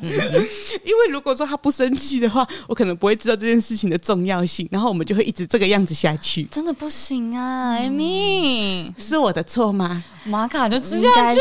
[0.82, 6.44] 因为如果说他不生气的话，我可能不会知道这件事情的重要性，然后我们就会一直这个样子下去。
[6.44, 10.02] 真的不行啊，Amy，是我的错吗？
[10.24, 11.40] 玛卡就吃下去。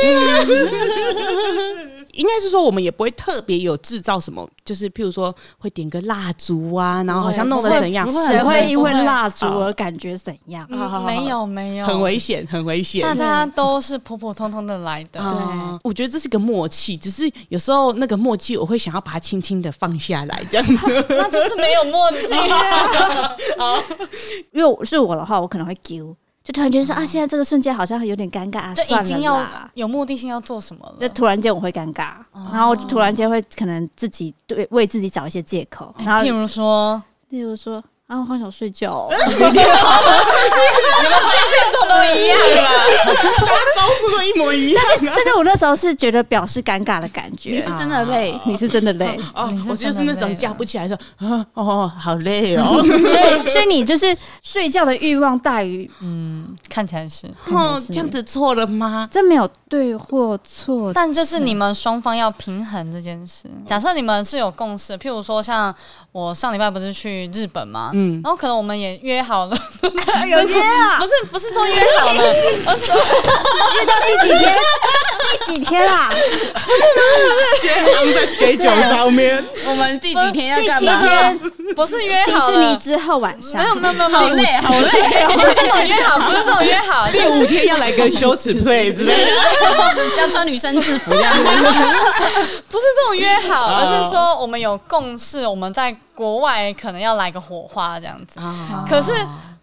[2.13, 10.67] 应该是说，我们也不会特别有制造什么，就是譬如说会点个蜡烛啊，然后好像弄得怎样，谁会因为蜡烛而感觉怎样？
[11.05, 13.01] 没有没有，很危险，很危险。
[13.01, 15.19] 大家都是普普通通的来的。
[15.19, 21.05] 对，我觉得这是个默契，只是有时候那个默契，我会想要把它轻轻的放下来，这样子。
[21.09, 22.33] 那就是没有默契。
[24.51, 26.13] 因为是我的话，我可能会丢。
[26.43, 29.41] 就突然间说啊，现在这个瞬间好像有点尴尬啊，就已经要
[29.75, 30.95] 有目的性要做什么了。
[30.99, 32.15] 就突然间我会尴尬，
[32.51, 37.01] 然后突然间会可能自己对为自己找一些借口，然后譬如说，
[37.33, 37.83] 例如说。
[38.13, 39.09] 啊，我好想睡觉。
[39.09, 39.65] 你们巨蟹
[41.71, 42.71] 座都一样啦，
[43.41, 44.83] 大家招数都一模一样。
[44.87, 47.49] 但是，但是我那时候是觉得表示尴尬的感觉。
[47.49, 49.19] 你是真的累，你是真的累。
[49.33, 50.95] 哦，我就是那种叫不起来说，
[51.55, 52.63] 哦，好累哦。
[52.85, 57.25] 所以，所以你就是睡觉的欲望大于，嗯，看起来是。
[57.51, 59.09] 哦，这样子错了吗？
[59.11, 63.49] 这没有对或错，但就是你们双方要平衡这件事。
[63.65, 65.73] 假设你们是有共识，譬如说像
[66.11, 67.89] 我上礼拜不是去日本吗？
[67.93, 69.57] 嗯，然后可能我们也约好了，
[70.29, 72.23] 有约啊，不是不是说约好了，
[72.65, 74.55] 而 是约到第几天？
[75.45, 76.11] 第几天啦？
[77.61, 79.43] 先放在 schedule 上面。
[79.65, 81.01] 我们第几天要干嘛？
[81.01, 81.39] 第七天
[81.75, 83.61] 不是约好迪士尼之后晚上？
[83.61, 84.89] 没有没有没有，好累好累，
[85.33, 87.07] 不是这种约好，不是这种约好。
[87.09, 89.31] 第五天要来个羞耻 play 之类的，
[90.19, 91.43] 要穿女生制服这样子。
[92.69, 95.95] 不是这种约好，而是说我们有共识，我们在。
[96.15, 98.39] 国外可能要来个火花这样子，
[98.87, 99.11] 可是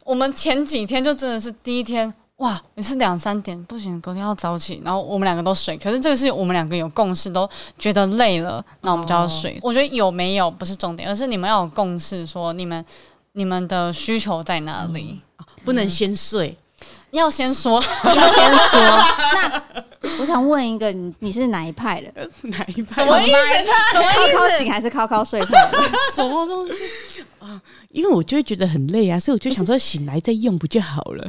[0.04, 5.76] 我们前几天就真的是第一天，哇，也是两三点，不行，隔天要早起，然后我们两个都睡。
[5.76, 9.58] 可是这个是我们两个有共识，都觉得累了，那我们就要睡。
[9.62, 12.84] 我觉得有没有不是重点，而是你们要有共识，说你们
[13.32, 15.20] 你们的需求在哪里，
[15.64, 16.56] 不能先睡。
[17.10, 18.80] 要先说，要先说。
[20.02, 22.30] 那我想问一个，你你是哪一派的？
[22.48, 23.04] 哪一派？
[23.04, 23.36] 什么意思？
[23.94, 25.70] 靠靠醒还是靠靠睡派？
[26.14, 26.74] 什么东西
[27.38, 27.60] 啊？
[27.90, 31.28] 因为我就会觉得很累啊，所以我就想说醒来再用不就好了？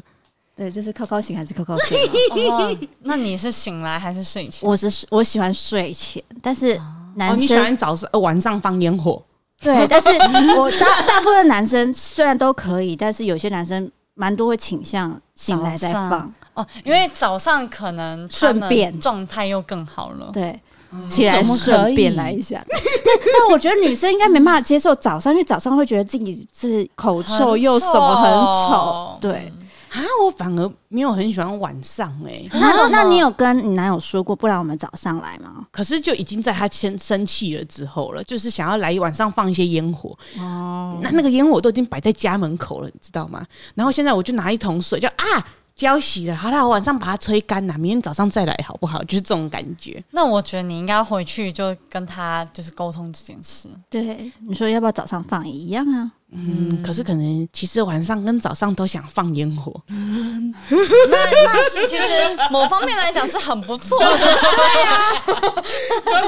[0.56, 1.98] 对，就是靠靠醒还是靠靠睡？
[2.50, 4.70] 哦，那你是醒来还是睡前？
[4.70, 6.80] 我是我喜欢睡前，但是
[7.16, 9.22] 男生、哦、你喜欢早上呃晚上放烟火？
[9.62, 10.10] 对，但是
[10.58, 13.92] 我大大部分男生虽然都可以，但是有些男生。
[14.16, 20.30] 蛮多会倾向醒来再放哦，因为早上可能顺便状态又更好了。
[20.34, 20.60] 对，
[21.08, 22.64] 起来顺便来一下。
[22.68, 28.32] 但我觉得女生应该没办法接受早上，因为早上会觉得自己是口臭又什么很
[28.70, 29.18] 丑。
[29.22, 29.52] 对。
[29.92, 32.50] 啊，我反而没有很喜欢晚上哎、欸。
[32.58, 35.66] 那那你有跟你男友说过，不然我们早上来吗？
[35.72, 40.18] 可是就已经在他先生气了之后了，就是想要来晚上放一些烟火。
[40.40, 43.46] 哦，那那个烟火都已经摆在家门口了，你知道吗？
[43.76, 45.46] 然后现在我就拿一桶水，就啊。
[45.74, 49.02] 浇洗了，好了，我晚上把它吹干了，明天早上再来好不好？
[49.06, 50.04] 就是这种感觉。
[50.12, 53.68] 那我觉得你应该回去就跟他就是沟通这件事。
[53.90, 56.12] 对，你说要不要早上放也一样啊？
[56.34, 59.74] 嗯，可是可能其实晚上跟早上都想放烟火。
[59.90, 62.04] 嗯、那那是其实
[62.50, 64.08] 某方面来讲是很不错的。
[64.18, 65.22] 对呀，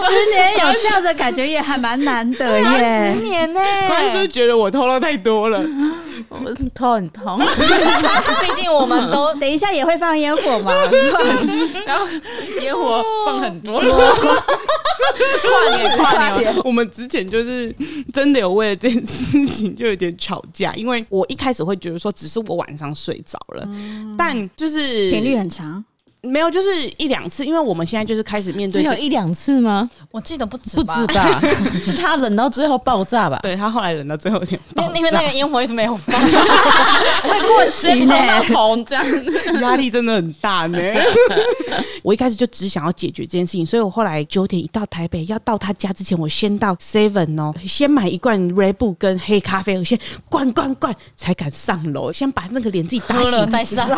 [0.08, 3.14] 十年有这样的感觉也还蛮难得耶。
[3.14, 3.88] 十年呢、欸？
[3.88, 5.64] 关是觉得我偷了太多了。
[6.30, 10.74] 我头很痛，毕竟我们都 等一下也会放烟火嘛，
[11.86, 12.06] 然后
[12.62, 13.90] 烟火放很多，跨
[15.76, 17.74] 年跨年，我们之前就是
[18.14, 23.70] 真的有为了这件事情就有点吵架，因为我一开始会觉得说只是我晚上睡着了，
[24.18, 25.84] 但就是频率很长。
[26.26, 29.90] 没有，就是一两次，因为我们现在就是开始面对，只有一两次吗？
[30.10, 31.42] 我记得不止不止吧？
[31.84, 33.40] 是他冷到最后爆炸吧？
[33.44, 34.58] 对他后来冷到最后一点，
[34.96, 39.06] 因为那个烟火一直没有放， 会过期冲到头这样，
[39.62, 40.80] 压力真的很大呢。
[42.04, 53.90] 我一开始就只想要解决这件事情，所以我后来九点一到台北，要到他家之前，我先到 Seven 哦，先买一罐 Red Bull 跟黑咖啡，我先灌灌灌，才敢上楼，先把那个脸自己打醒再上。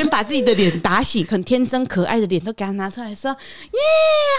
[0.00, 3.30] 先把自己的脸打醒，很天真可爱的脸都给他拿出来说
[3.70, 3.78] ：“耶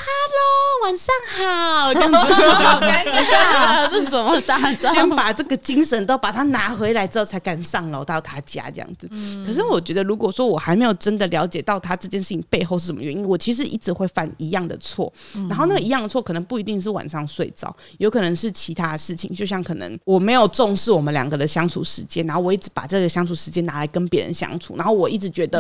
[0.07, 4.91] ，Hello，晚上好。”这样子好尴尬，这是什么大招？
[4.91, 9.07] 先把这个精神都把它拿回来之后，才敢上楼到他家这样子。
[9.11, 15.13] 嗯、可是我觉得，如果说我还没有真的了解到他这件事情背后是什么原因，我其实一直会犯一样的错。
[15.35, 19.31] 嗯、然后那个一样的错，可能不一定是晚上睡着，有可能是其他的事情。
[19.31, 25.50] 就像可能我没有重视我们两个的相处时间，然后我一直把这个相处时间拿来跟别人相处，然后我一直觉得，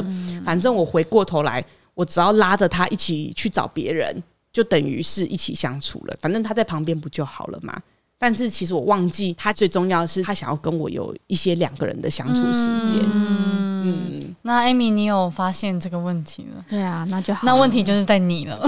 [0.45, 1.65] 反正我回过头来，
[1.95, 4.23] 我只要拉着他一起去找别人，
[4.53, 6.15] 就等于是一起相处了。
[6.21, 7.75] 反正他在旁边不就好了吗？
[8.19, 12.99] 但是其实我忘记，他最重要的是他想要跟我有一些两个人的相处时间。
[13.01, 16.63] 嗯，嗯，那 Amy，你有发现这个问题了？
[16.69, 17.41] 对啊，那就好。
[17.43, 18.63] 那问题就是在你了，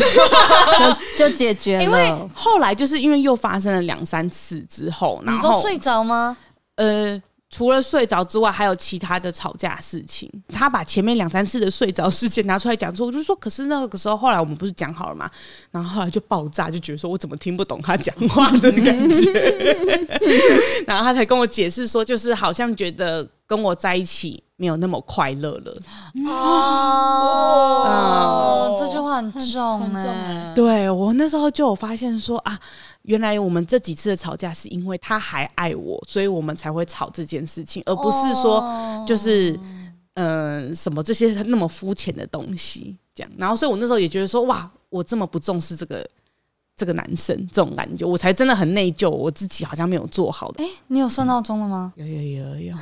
[1.17, 1.83] 就就解决了。
[1.83, 6.35] 因为后来就是因为又发生了两三次之后，然后你说睡着吗？
[6.77, 7.21] 呃。
[7.53, 10.27] 除了睡着之外，还有其他的吵架事情。
[10.51, 15.29] 他把前面两三次的睡着事件拿出来讲说，我就说，可是那个时候后来我们不是讲好了吗？
[15.69, 19.77] 然后后来就爆炸，就觉得说我怎么听不懂他讲话的感觉。
[20.87, 25.77] 然后他才跟我解释说，就是好像觉得跟我在一起没有那么快乐了。
[26.27, 27.85] 哦，
[28.73, 30.51] 嗯、这句话很重哎。
[30.55, 32.59] 对，我那时候就有发现说啊。
[33.03, 39.51] 原来我们这几次的吵架是因为他还爱我，所以我们才会吵这件事情，而不是说就是
[40.15, 43.31] 嗯、呃、什么这些那么肤浅的东西这样。
[43.37, 46.09] 然后，所以我那时候也觉得说，哇，我这么不重视这个。
[46.75, 50.63] 这个男生这种感觉，我才真的很内疚，我自己好像没有做好的。
[50.63, 51.93] 哎，你有设闹钟了吗？
[51.95, 52.75] 有有有有，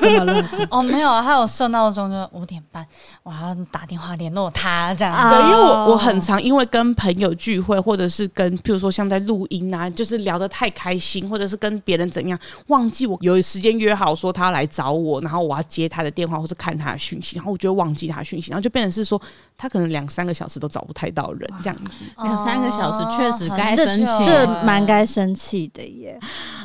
[0.00, 0.48] 怎么了？
[0.70, 2.86] 哦，没有啊，他有设闹钟，就五点半，
[3.24, 5.28] 我要打电话联络他这样。
[5.28, 12.38] 对，因为我我很常因为跟朋友聚会，或者是跟譬如说像在录音啊，就是聊得太开心，或者是跟别人怎样，
[12.68, 19.20] 忘记我有时间约好说他要来找我，然后我要接他的电话或是看他的讯息，然后我就忘记他讯息，然后就变成是说
[19.58, 21.90] 他可能两三个小时都找不太到人这样子，
[22.22, 22.99] 两三个小时。
[23.08, 26.18] 确实该生气，这蛮该生气的耶。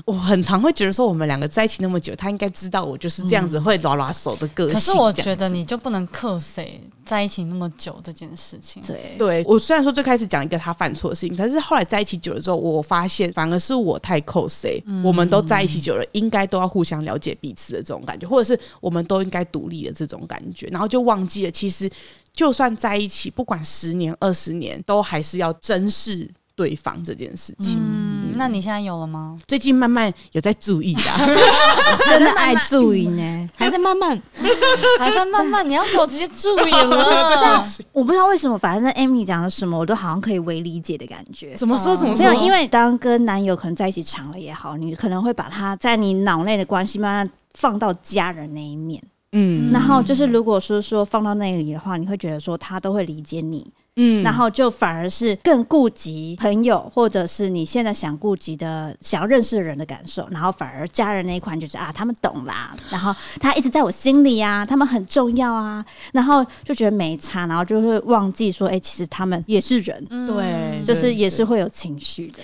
[0.06, 4.74] 我很常会觉得说，我们两个在一起那么久，他应该知道我就是这样子会拉拉手的个性。
[4.74, 8.84] 可是我觉得你就不能克谁在一起那么久这件事情。
[8.86, 14.84] 对，对我虽然说最开始讲一个他犯错的事情，但是后来在一起久了之后，我发现反而是我太扣谁。
[15.04, 21.90] 我们都在一起久了，应该都要互相了解彼此的这种感觉，或者是我们都应该独立的这种感觉，然后就忘记了其实。
[22.36, 27.78] 就算在一起，不管十年、二十年，都还是要珍视对方这件事情。
[27.80, 29.38] 嗯，那你现在有了吗？
[29.48, 31.18] 最近慢慢有在注意啊，
[32.08, 34.22] 真的爱注意呢，还在慢慢，
[35.00, 35.68] 还在慢慢。
[35.68, 41.56] 你要给我直接注意了，我不知道为什么，反正 Amy 讲的什么，我都好像可以为理解的感觉。
[41.56, 41.96] 怎么说？
[41.96, 42.26] 怎么说？
[42.26, 49.02] 没有，因为当跟男友可能在一起长了也好，你可能会把他在你脑内的关系慢慢放到家人那一面。
[49.38, 72.40] 嗯，然后就是如果说说放到那里的话，你会觉得说他都会理解你，嗯，然后就反而是更顾及朋友或者是你现在想顾及的想要认识的人的感受，然后反而家人那一块就是啊，他们懂啦，然后他一直在我心里啊，他们很重要啊，然后就觉得没差，然后就会忘记说，哎，其实他们也是人，嗯、对，就是也是会有情绪的。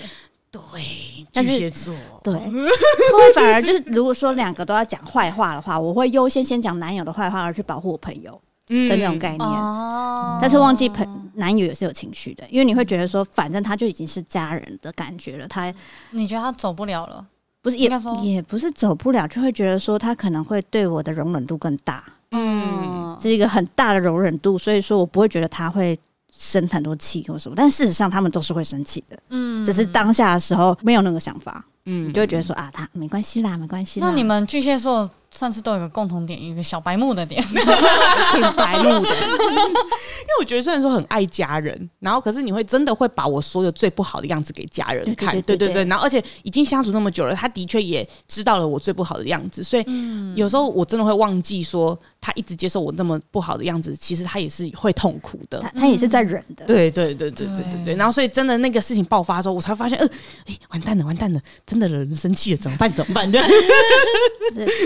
[0.50, 0.60] 对，
[1.32, 8.32] 巨蟹座对， 会反而就是如果说两个都要讲坏话的话，我会优先先讲男友的坏话，而去保护我朋友
[8.66, 9.40] 的那种概念。
[9.40, 15.48] 嗯、但是忘记朋男友也是有情绪的，因为你会觉得说，反正他就已经是家人的感觉了。
[15.48, 15.72] 他
[16.10, 17.26] 你觉得他走不了了？
[17.62, 17.88] 不是，也
[18.22, 22.04] 也不是走不了，就会觉得说他可能会对我的容忍度更大。
[22.32, 25.98] 嗯，是一个很大的容忍度，所以说我不会觉得他会。
[26.42, 34.00] 生很多气或什么，但事实上他们都是会生气的，嗯，只是当下的时候没有那个想法，嗯，你就会觉得说啊，他没关系啦，没关系。
[34.00, 39.10] 那你们巨蟹座算是都有个共同点，一个小白目的点， 挺白目的。
[40.22, 49.84] 因为我觉得虽然说很爱家人，然后可是你会真的会把我所有最不好的样子给家人看，对对对，对，对，对，然后而且已经相处那么久了，他的确也知道了我最不好的样子，所以
[50.36, 51.98] 有时候我真的会忘记说。
[52.24, 55.58] 他一直接受我那么不好的样子，其实他也是会痛苦的。
[55.60, 56.64] 他他也是在忍的。
[56.64, 57.96] 对对对对对对对。
[57.96, 60.06] 然后所以真的那个事情爆发的时候，我才发现，呃，
[60.46, 61.40] 哎，完蛋了，完蛋了，
[61.72, 62.92] 真的惹人生气了，怎么办？
[62.92, 63.28] 怎么办？
[63.32, 63.42] 对，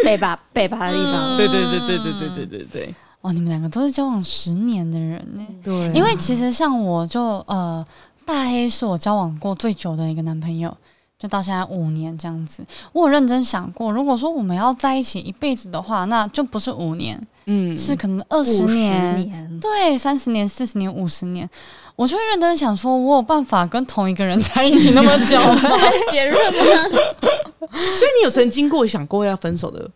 [0.04, 1.36] 被扒被扒的地方。
[1.36, 2.94] 对对对对对对对对对。
[3.22, 5.44] 哦，你们两个都是交往十年的人呢。
[5.64, 7.84] 对，因为其实像我就呃，
[8.24, 10.72] 大黑是我交往过最久的一个男朋友，
[11.18, 12.64] 就到现在五年这样子。
[12.92, 21.48] 我有认真想过，如果说我们要在一起一辈子的话，那就不是五年，嗯，是可能二十年，年对，三十年、四十年、五十年，
[21.94, 25.78] 我就会认真想说，我有办法跟同一个人在一起那么久吗？
[26.10, 26.88] 结论吗？
[26.90, 29.88] 所以你有曾经过想过要分手的？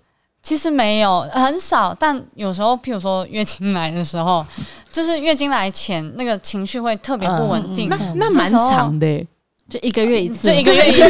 [0.43, 1.95] 其实没有，很少。
[1.99, 4.45] 但有时候，譬如说月经来的时候，
[4.91, 7.91] 就是月经来前那个情绪会特别不稳定。
[7.91, 9.27] 嗯、那那蛮长的，
[9.69, 10.99] 就一个月一次，就一个月一次。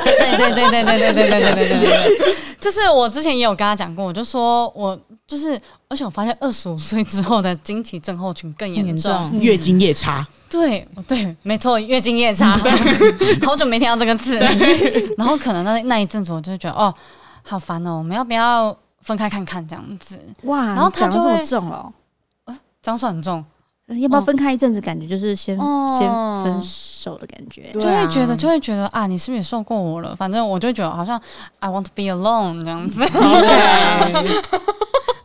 [0.00, 2.36] 对对对对对对对对对对对对。
[2.58, 10.26] 就是我之前也有跟他讲过，我就说我就是，而且我发现二十五岁之后的经期症候群更严重，嗯、月经夜差。
[10.50, 12.58] 对对，没错，月经夜差。
[13.42, 14.36] 好久没听到这个词。
[15.18, 16.94] 然后可能那那一阵子，我就觉得哦。
[17.46, 17.98] 好烦哦！
[17.98, 20.18] 我们要不要分开看看这样子？
[20.44, 21.92] 哇，然后他就会重哦，
[22.46, 23.44] 呃，这样算很重。
[23.88, 24.80] 要不要分开一阵子？
[24.80, 26.08] 感觉就是先先
[26.42, 30.16] 分手的感觉，就会觉得就会觉得啊，你是不是也受够我了？
[30.16, 31.20] 反正我就觉得好像
[31.58, 33.00] I want to be alone 这样子。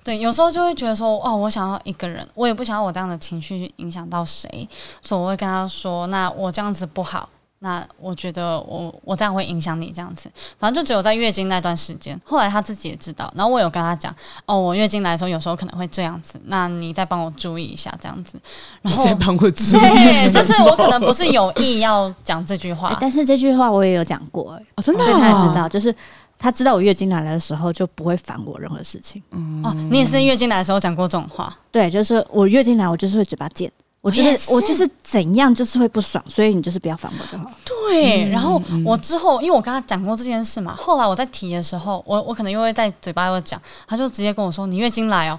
[0.04, 4.68] 对，有时候就会觉得说哦，我想要一个人，我也不想要我这样的情绪去影响到谁，
[5.02, 7.30] 所以我会跟他说，那我这样子不好。
[7.62, 12.18] 那我觉得我我这样会影响你这样子，反正就只有在月经那段时间。
[12.24, 18.40] 后来他自己也知道，然后我有跟他讲，哦，我月经来的时候有时候可能会这样子，那你再帮我注意一下这样子。
[18.82, 25.94] 然后再帮我注意，对，就是我可能不是有意要讲这句话， 但是这句话我也有讲过，哎、哦，真的、哦，所以他也知道，就是
[26.38, 29.22] 他知道我月经来的时候就不会烦我任何事情。
[29.32, 31.54] 嗯，哦，你也是月经来的时候讲过这种话？
[31.70, 33.70] 对，就是我月经来，我就是会嘴巴贱。
[34.02, 37.52] 我就是，是我就是怎样就是会不爽，所以你就是不要烦我就好。
[37.66, 45.38] 对，然后我之后，因为我跟他讲过这件事嘛，后来我在提的时候，我我可能又会在嘴巴又讲，他就直接跟我说：“你月经来哦。”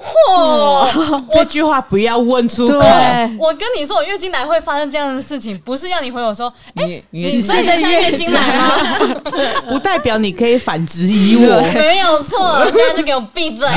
[0.00, 1.22] 嚯！
[1.30, 2.78] 这句话不要问出口。
[3.38, 8.72] 我跟你说，我月经来会发生这样的事情，不是要你回我说，哎，你最近月经来吗？
[9.68, 11.60] 不代表你可以反质疑我。
[11.74, 13.68] 没有错，现在就给我闭嘴。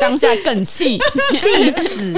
[0.00, 0.98] 当下更气，
[1.38, 2.14] 气死。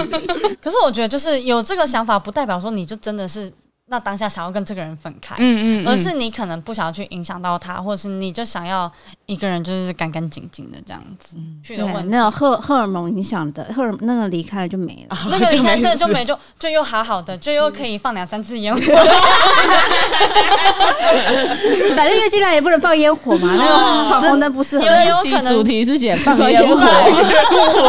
[0.63, 3.53] 可是我觉得，就是有这个想法，不代表说你就真的是。
[3.87, 8.91] 那当下想要跟这个人分开，嗯嗯，而是你可能不想要去影响到他，或者是你就想要
[9.27, 12.09] 一个人就是干干净净的这样子去的问题。
[12.09, 18.81] 那种荷荷尔蒙影响的荷尔，那个离开了就没了， 那个离开了就没，就就又好好的，就又可以放两三次烟火。
[21.95, 24.87] 反正月经来也不能放烟火嘛，那个闯红灯不适合。
[24.87, 26.75] 也有可能主题是写放烟火，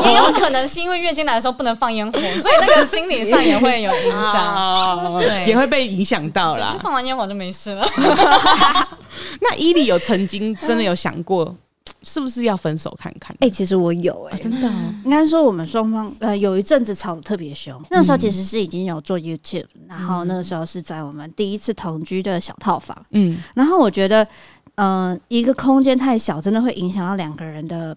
[0.10, 5.85] 也有可能是因为月经来的时候不能放烟火，所以那个心理上也会有影响， 对，也会被。
[5.86, 7.86] 影响到了，就放完烟火就没事了。
[9.42, 11.56] 那伊利有曾经真的有想过，
[12.04, 13.36] 是不是要分手看看？
[13.40, 14.72] 哎、欸，其实我有哎、欸，真的。
[15.04, 24.24] 应该说我们双方呃有一阵子吵得特别凶，那个时候其实是已经有做 YouTube，、嗯、然后那个时候是在我们第一次同居的小套房，嗯，然后我觉得，
[24.76, 27.96] 嗯、呃，一个空间太小，真的会影响到两个人的。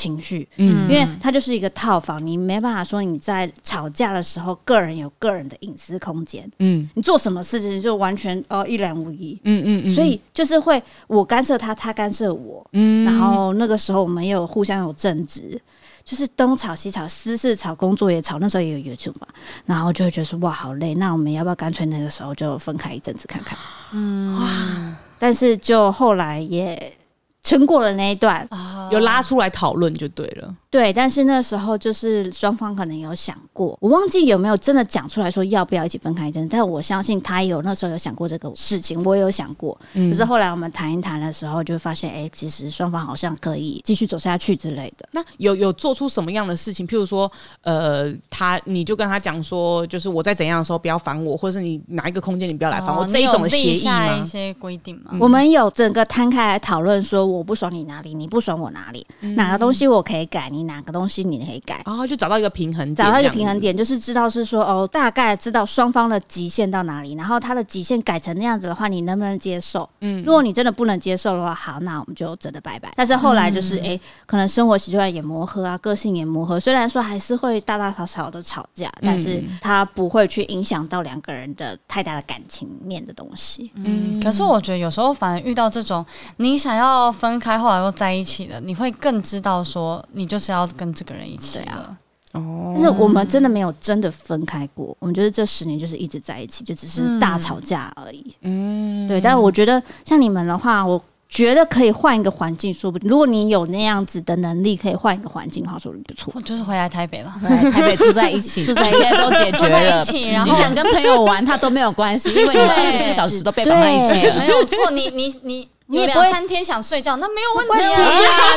[0.00, 15.60] 情绪，嗯，因为它就是一个套房，你没办法说你在吵架的时候，个人有个人的隐私空间，嗯，你做什么事情就完全哦一览无遗，嗯嗯嗯，所以就是会我干涉他，他干涉我，嗯，然后那个时候我们也有互相有争执，
[16.02, 19.26] 就是东吵西吵，私事吵，工作也吵，那时候也有 YouTube 嘛，
[19.66, 23.58] 然后就会觉得说哇好累，那我们要不要干脆那个时候就分开一阵子看看，
[23.92, 26.94] 嗯，哇，但是就后来也。
[27.42, 28.46] 撑过了那一段，
[28.90, 30.54] 有拉出来讨论就对了。
[30.70, 36.48] 对，但是那时候就是双方可能有想过，我忘记有没有真的讲出来说要不要一起分开一阵。
[36.48, 39.76] 但我相信他有那时候有想过这个事情，我也有想过。
[39.94, 45.08] 嗯，可是后来我们谈一谈的时候，就发现，哎、欸，其实双方好像可以继续走下去之类的。
[45.10, 46.86] 那有有做出什么样的事情？
[46.86, 47.30] 譬如说，
[47.62, 54.20] 呃，他你就跟他讲说，就是我在怎样的时候不要烦我，或者是你哪一个空间你不要来烦我，哦、这一种的协议吗？
[54.22, 55.16] 一些规定吗？
[55.18, 69.88] 我们有整个摊开来讨论，说我不爽你哪里，你不爽我哪里，嗯、哪个东西我可以改，你哪个东西你可以改，然后、哦、就找到一个平衡点，找到一个平衡点，就是知道是说哦，大概知道双方的极限到哪里，然后他的极限改成那样子的话，你能不能接受？
[70.00, 72.92] 嗯，如果你真的不能接受的话，好，那我们就真的拜拜。
[72.96, 73.90] 但是后来就是哎、嗯。
[73.90, 83.70] 欸，可能生活习惯也磨合啊，个性也磨合，虽然说还是会大大小小的吵架，但是他不会去影响到两个人的太大的感情面的东西。
[83.74, 86.04] 嗯，可是我觉得有时候反而遇到这种
[86.36, 91.58] 你想要分开，后来又在一起了，你会更知道说你就是要跟这个人一起。
[91.58, 91.98] 了啊，
[92.32, 98.34] 哦，但是我们真的没有真的分开过，我们觉得这十年就是一直在一起，就只是大吵架而已。
[98.40, 99.20] 嗯，对。
[99.20, 100.98] 但是我觉得像你们的话，我
[101.28, 106.40] 觉得可以换一个环境，说不定如果你有那样子的能力，可以换一个环境的话，说不定不错。
[106.42, 110.04] 就是回来台北了， 来台北住在一起，住在一起都解决了。
[110.32, 114.38] 然后 你想跟朋友玩， 他都没有关系，因为你们二十四小时都被绑在一起了。
[114.38, 115.68] 没有错，你你你。
[115.90, 117.96] 你也两三天想睡觉，那没有问题啊。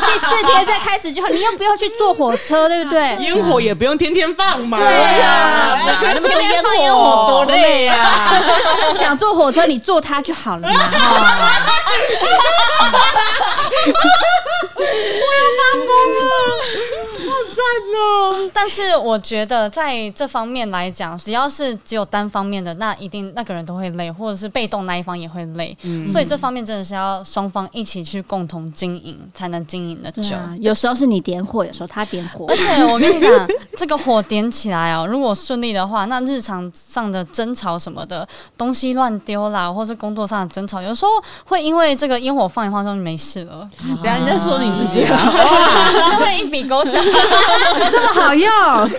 [0.06, 3.16] 第四天再开始就好，你又不用去坐火车，对不对？
[3.26, 4.78] 烟火也不用天天放嘛。
[4.78, 4.86] 对
[5.20, 5.80] 呀，
[6.14, 6.40] 那么多
[6.76, 8.40] 烟火 多累呀！
[9.00, 10.74] 想坐火车，你坐它就好了嘛。
[14.76, 16.30] 我要发疯了。
[18.54, 25.76] 但是我觉得在这方面来讲，只要是只有单方面的，那一定那个人都会累，或者是被动那一方也会累。
[25.84, 30.36] 嗯、所以这方面真的是要双方一起去共同经营，才能经营的久。
[30.36, 32.46] 啊、有时候是你点火，有时候他点火。
[32.50, 33.48] 而且我跟你讲，
[33.78, 41.12] 这个火点起来哦，如果顺利的话，那日常上的争吵什么的，东西乱丢啦，或是工作上的争吵，有时候
[41.46, 43.70] 会因为这个烟火放一放就没事了。
[44.02, 45.18] 等下你在说你自己啊？
[46.12, 47.00] 就会一笔勾销。
[47.92, 48.50] 这么好用，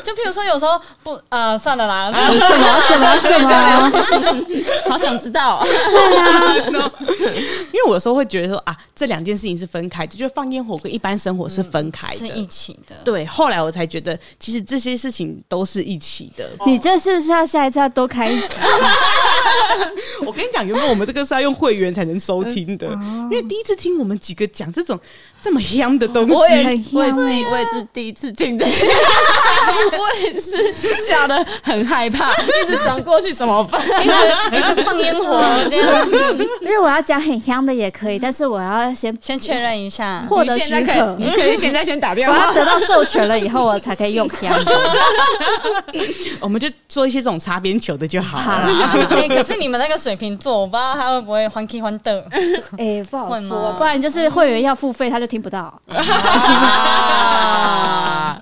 [0.03, 3.93] 就譬如说，有时候不呃，算了啦，什么什么什么，
[4.91, 5.65] 好想知道。
[5.65, 6.55] 对啊，
[7.73, 12.97] 因为我有时候会觉得说啊，这两件事情是分开的，就放烟火跟一般生活是分开的，是一起的。
[13.05, 16.51] 对，后来我才觉得，其实这些事情都是一起的。
[16.67, 18.47] 你这是不是要下一次要多开一集？
[20.25, 24.99] 我跟你讲，原本我们这个是要用会员才能收听的，因为第一次听我们几个讲这种。
[25.45, 26.65] 这么香的东西，我也
[26.95, 28.71] 我也自己我也是第一次听这个，
[29.99, 30.75] 我也是
[31.07, 33.79] 吓得很害怕，一直转过去怎么办？
[34.03, 41.15] 一直一直放烟火这样子，因为我要讲很香的也可以，但是我要先先确认一下，获得许可。
[41.19, 44.81] 你可以现在先打电话，我要得到授权了以后，我才可以用香的。
[46.41, 49.07] 我们就做一些这种擦边球的就好了。
[49.29, 52.25] 可是你们那个水瓶座，我不知道他会不会欢喜欢的。
[52.79, 55.34] 哎、欸，不好说，不然就是会员要付费，他就。
[55.35, 55.99] 听不到，啊、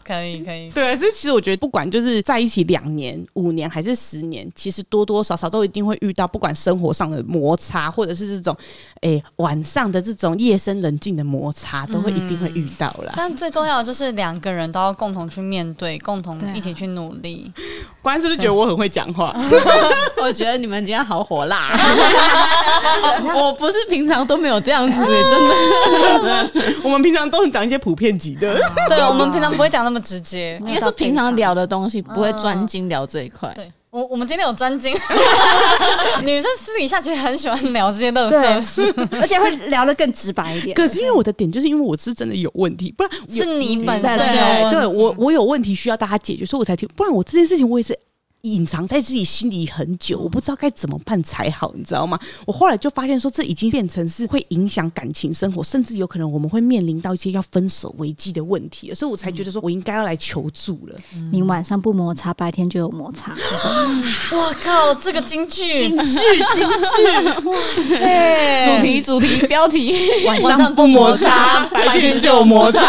[0.04, 8.54] 可以可以，对，所以其实我觉得，不管就是在一起两年、五年还是十年，其实多多少少都一定会遇到，不管生活上的摩擦，或者是这种
[8.96, 13.14] 哎、欸、晚上的这种夜深人静的摩擦，都会一定会遇到啦。
[13.16, 17.50] 但最重要的就是两个人都要共同去面对，共同一起去努力。
[18.02, 19.34] 关是不是觉得我很会讲话？
[20.20, 21.70] 我觉得你们今天好火辣，
[23.34, 25.48] 我不是平常都没有这样子、欸，真
[26.24, 26.50] 的。
[26.82, 28.54] 我们平常都很讲一些普遍级的，
[28.88, 33.52] 对，我们平常不会讲那么直接， 应该是平常聊的东西不会专精聊这一块。
[33.54, 34.92] 对，我我们今天有专精，
[36.22, 40.74] 女生私底下其实很喜欢聊这些乐色事，而且会聊得更直白一点。
[40.74, 47.98] 可是因为我的点就是因为我是真的有问题，不然是你本身对，对我我有问题需要大家解决，所以我才听，不然我这件事情我也是。
[48.42, 52.18] 隐藏在自己心里很久，我不知道该怎么办才好，你知道吗？
[52.44, 60.98] 我后来就发现说，这已经变成是会影响感情生活，甚至有可能我们会面临到一些要分手危机的问题，所以我才觉得说我应该要来求助了。
[61.14, 63.32] 嗯、你晚上不摩擦，白天就有摩擦。
[64.32, 66.18] 我靠，这个金句，金句，
[66.56, 67.56] 金句，哇
[67.88, 68.66] 塞！
[68.66, 69.94] 主题，主题，标题：
[70.26, 72.80] 晚上不摩擦，白天就有摩擦。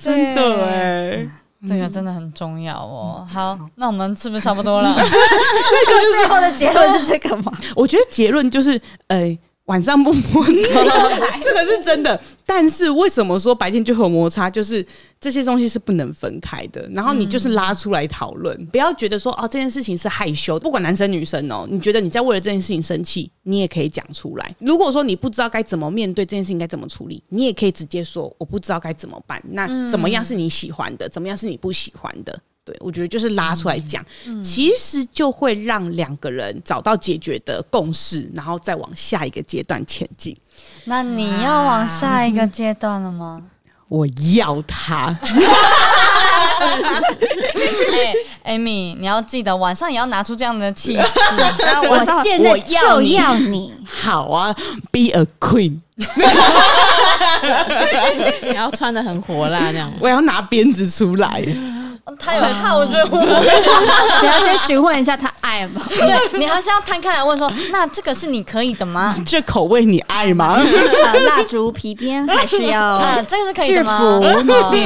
[0.00, 1.28] 真的哎。
[1.68, 3.26] 这个真的很重要哦。
[3.30, 4.94] 好，那我们是不是差不多了？
[4.96, 7.52] 这个最后的结论是这个吗？
[7.76, 9.38] 我觉得结论就是，呃。
[9.66, 10.52] 晚上不摩擦，
[11.42, 12.20] 这个是真的。
[12.44, 14.50] 但是为什么说白天就会有摩擦？
[14.50, 14.84] 就是
[15.18, 16.86] 这些东西是不能分开的。
[16.92, 20.58] 然后你就是拉出来讨论，嗯、不要觉得说哦，这件事情是害羞。
[20.60, 24.54] 不管男生女生哦，你觉得你在为了这件事情生气，你也可以讲出来。
[24.58, 29.42] 如果说你不知道该怎么面对这件事情，该怎么处理，你也可以直接说我不知道该怎么办。
[29.48, 31.08] 那怎么样是你喜欢的？
[31.08, 32.38] 怎么样是你不喜欢的？
[32.64, 34.02] 对，我觉得就是拉出来讲，
[34.42, 40.34] 其实就会让两个人找到解决的共识，然后再往下一个阶段前进。
[40.84, 43.42] 那你要往下一个阶段了吗？
[43.88, 45.16] 我要他。
[48.44, 51.02] 哎，Amy，你要记得晚上也要拿出这样的气势。
[51.88, 53.74] 我现在就要你。
[53.86, 54.54] 好啊
[54.90, 55.80] ，Be a queen。
[58.42, 59.92] 你要穿的很火辣这样。
[60.00, 61.44] 我要拿鞭子出来。
[62.18, 63.20] 他有套住我，
[64.20, 65.80] 你要先询问一下他爱吗？
[65.88, 69.16] 对，你还是要摊开来问说，那这个是你可以的吗？
[69.24, 70.58] 这口味你爱吗？
[71.26, 72.78] 蜡烛、皮鞭还是要？
[72.80, 73.98] 啊，这个是可以的吗？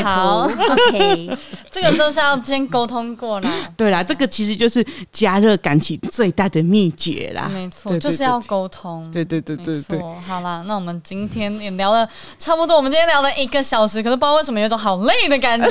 [0.04, 1.36] 好，OK，
[1.72, 3.50] 这个都是要先沟通过了。
[3.76, 7.50] 对啦，这个其实就是加热感情最大的秘诀啦。
[7.52, 9.10] 没错，就是要沟通。
[9.12, 10.00] 对对对对对。
[10.26, 12.08] 好啦，那我们今天也聊了
[12.38, 15.68] 差不多，我们今天聊了一个小时，可是不知道为什么有种好累的感觉，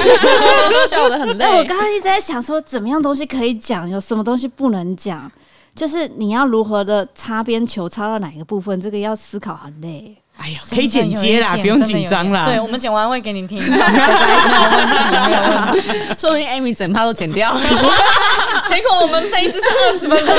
[0.89, 1.36] 笑得很。
[1.45, 5.31] 哎，我刚刚一直在想说，怎么样东西可以讲，有什么东西不能讲？
[5.75, 10.17] 就是你要如何的擦边球擦到哪一个部分，这个要思考很累。
[10.37, 12.45] 哎呀，可以剪接啦，不用紧张啦。
[12.45, 13.61] 对，我们剪完会给你听。
[16.17, 17.55] 说不定 Amy 整趴都剪掉，
[18.67, 20.35] 结果我们这一支是二十分钟。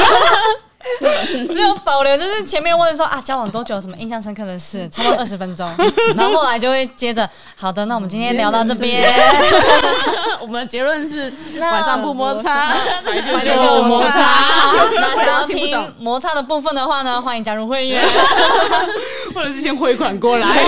[1.53, 3.81] 只有保留，就是前面问说啊，交往多久？
[3.81, 4.89] 什么印象深刻的事？
[4.93, 5.69] 差不多二十分钟，
[6.17, 9.09] 然后后来就会接着，好的，那我们今天聊到这边。
[10.41, 12.73] 我们的结论是晚上不摩擦，
[13.33, 14.73] 晚上就摩擦。
[14.95, 18.03] 那想要听摩擦的部分的话呢，欢迎加入会员，
[19.35, 20.47] 或者是先汇款过来。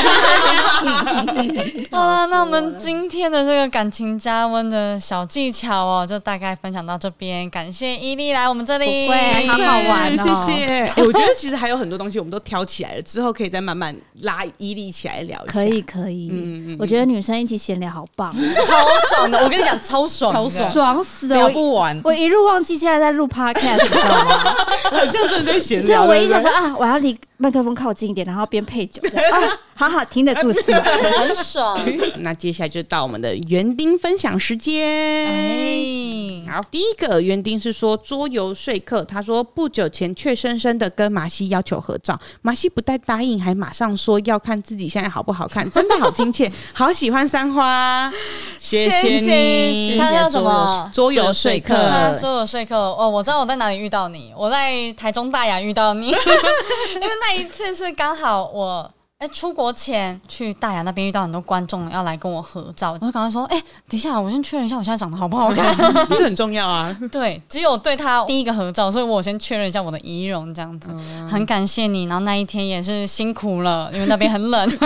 [1.90, 7.48] 好了，那我们今天的这个感情加温的小技巧哦，就大概分享到这边。
[7.50, 9.08] 感谢伊利来我们这里，
[9.48, 10.08] 好好玩。
[10.08, 10.92] 谢谢、欸。
[11.02, 15.52] 我觉得其实还有很多东西我们都挑起来了，之后可以再慢慢拉伊利起来聊一下。
[15.52, 16.28] 可以，可以。
[16.32, 16.76] 嗯嗯。
[16.78, 18.34] 我觉得女生一起闲聊好棒，
[18.66, 19.38] 超爽的。
[19.42, 22.00] 我跟你讲，超爽，超爽，爽死了，聊不完。
[22.04, 24.54] 我一路忘记现在在录 podcast，你知道吗？
[24.90, 26.02] 好像真的在闲聊。
[26.02, 29.02] 对，我一直说啊，我要离麦克风靠近一点，然后边配酒，
[29.80, 30.74] 好好听的故事，
[31.16, 31.80] 很爽。
[32.20, 35.26] 那接下来就到我们的园丁分享时间。
[35.26, 48.12] 哎，好，第一个园丁是说桌游说客，他说不久前怯生生的跟麻西要求合照，麻西不但答应，还马上说要看自己现在好不好看，真的好亲切，好喜欢三花，
[48.60, 49.98] 谢谢你。
[49.98, 50.90] 他叫什么？
[50.92, 51.74] 桌游说客，
[52.20, 52.76] 桌游说客。
[52.76, 58.92] 哦，我知道我在哪里遇到你，我在台中大雅遇到你，因为那一次是刚好我。
[59.20, 65.76] 哎，出国前去大雅那边遇到很多观众要来跟我合照，我就赶快说：“哎，等一下，我先确认一下我现在长得好不好看，
[66.08, 66.96] 不是很重要啊。
[67.12, 70.90] ”对，只有对他第一个合照，所以我先确认一下我的仪容，这样子。
[70.94, 74.78] 嗯、很感谢你，然后那一天也是辛苦了，因为那边很冷。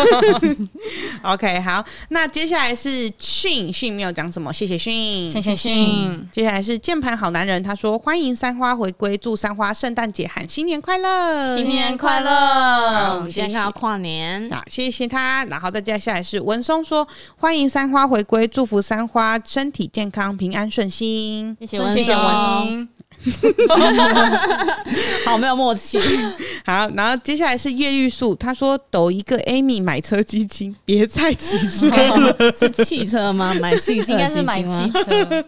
[1.22, 6.28] OK，好，那接下来是迅迅没有讲什么，谢谢迅，谢谢迅。
[6.32, 14.23] 接下来是键盘好男人，他说：“欢迎三花回归，祝三花圣诞节和新年快乐，新年快乐。”我们今天要跨年。
[14.50, 15.44] 好，谢谢他。
[15.46, 17.06] 然后再接下来是文松说
[17.36, 22.88] ：“欢迎三花回归，祝福三花身体健康、平安顺心。”谢谢文松。
[25.24, 25.98] 好，没有默契。
[26.64, 32.36] 好，然后接下来是叶绿素，他说：“抖一个 Amy 买车基金，别再骑车了。
[32.56, 33.54] ”是汽车吗？
[33.60, 35.44] 买汽车应该是买汽车。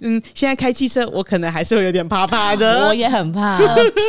[0.00, 2.88] 嗯，现在开汽车，我可能还是会有点怕怕的。
[2.88, 3.58] 我也很怕，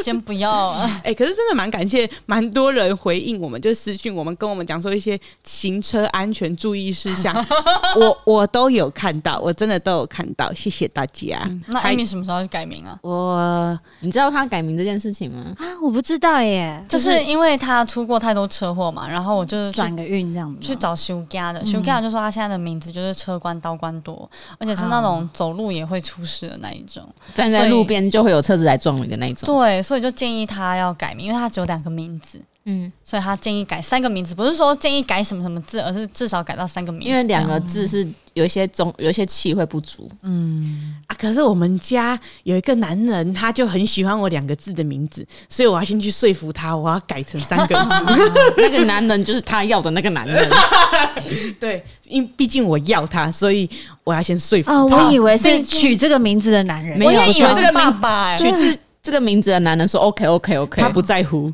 [0.03, 0.69] 先不要。
[1.03, 7.33] 哎，可是真的蛮感谢，蛮多人回应我们，就私讯我们，跟我们讲说一些行车安全注意事项。
[7.95, 11.41] 我我都有看到，我真的都有看到，谢谢大家。
[11.45, 12.94] 嗯、那 Amy 什么时候改名啊？
[13.01, 15.53] 我，你知道他改名这件事情吗？
[15.57, 24.29] 啊，我不知道耶，就是因为他出过太多车祸嘛，然后我就转个运这样子去找修家的，修家就说他现在的名字就是车关刀关多，
[24.59, 29.45] 而且是那种走路也会出事的那一种，站在路边就会有车子来撞你的那一种。
[29.45, 32.39] 对，所以就建议他要改名，因为他只有两个名字。
[32.67, 37.07] 嗯，所以他建议改三个名字，不是说建议改什么什么字，而是至少改到三个名字。
[37.07, 40.09] 因为两个字是有一些中，有一些气会不足。
[40.23, 48.33] 嗯啊，可是我们家有一个男人，他就很喜欢我两个字的名字，所以我要先去说服他，我要改成三个字。
[48.57, 50.49] 那个男人就是他要的那个男人。
[51.59, 53.69] 对，因为毕竟我要他，所以
[54.03, 54.75] 我要先说服他。
[54.75, 58.35] 哦，我以为是取这个名字的男人，没有，我以为是爸爸。
[58.35, 58.75] 取自
[59.05, 61.51] 这个名字的男人说：“OK OK OK，他不在乎。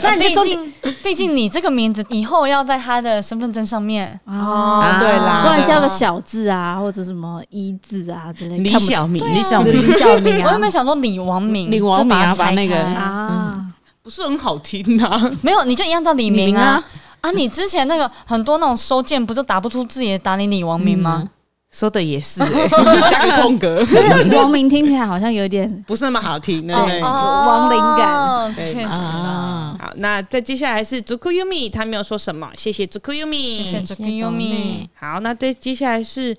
[0.00, 8.62] 那毕竟，毕竟你这个名字以后要在他的身份证上面哦，对啦，不然加个小字啊，或者什么一字啊之类的。
[8.62, 10.46] 李小明，李小明，李小明啊！
[10.46, 11.68] 我有没有想说李王明？
[11.72, 13.66] 李王明啊，把那个啊，
[14.00, 15.28] 不是很好听啊。
[15.42, 16.80] 没有，你就一样叫李明啊
[17.20, 17.32] 啊！
[17.32, 21.28] 你之前那个很多那种收件，不就打不出字也打你李王明吗？
[21.70, 22.40] 说的也是，
[23.10, 23.86] 加个空格。
[24.34, 29.76] 王明听起来好像有点不是那么好听，对，王灵感，确实啊。
[29.80, 34.88] 好，那再接下来是 Zukuyumi，他没有说什么，谢谢 Zukuyumi，谢谢 Zukuyumi。
[34.94, 36.36] 好，那再接下来是。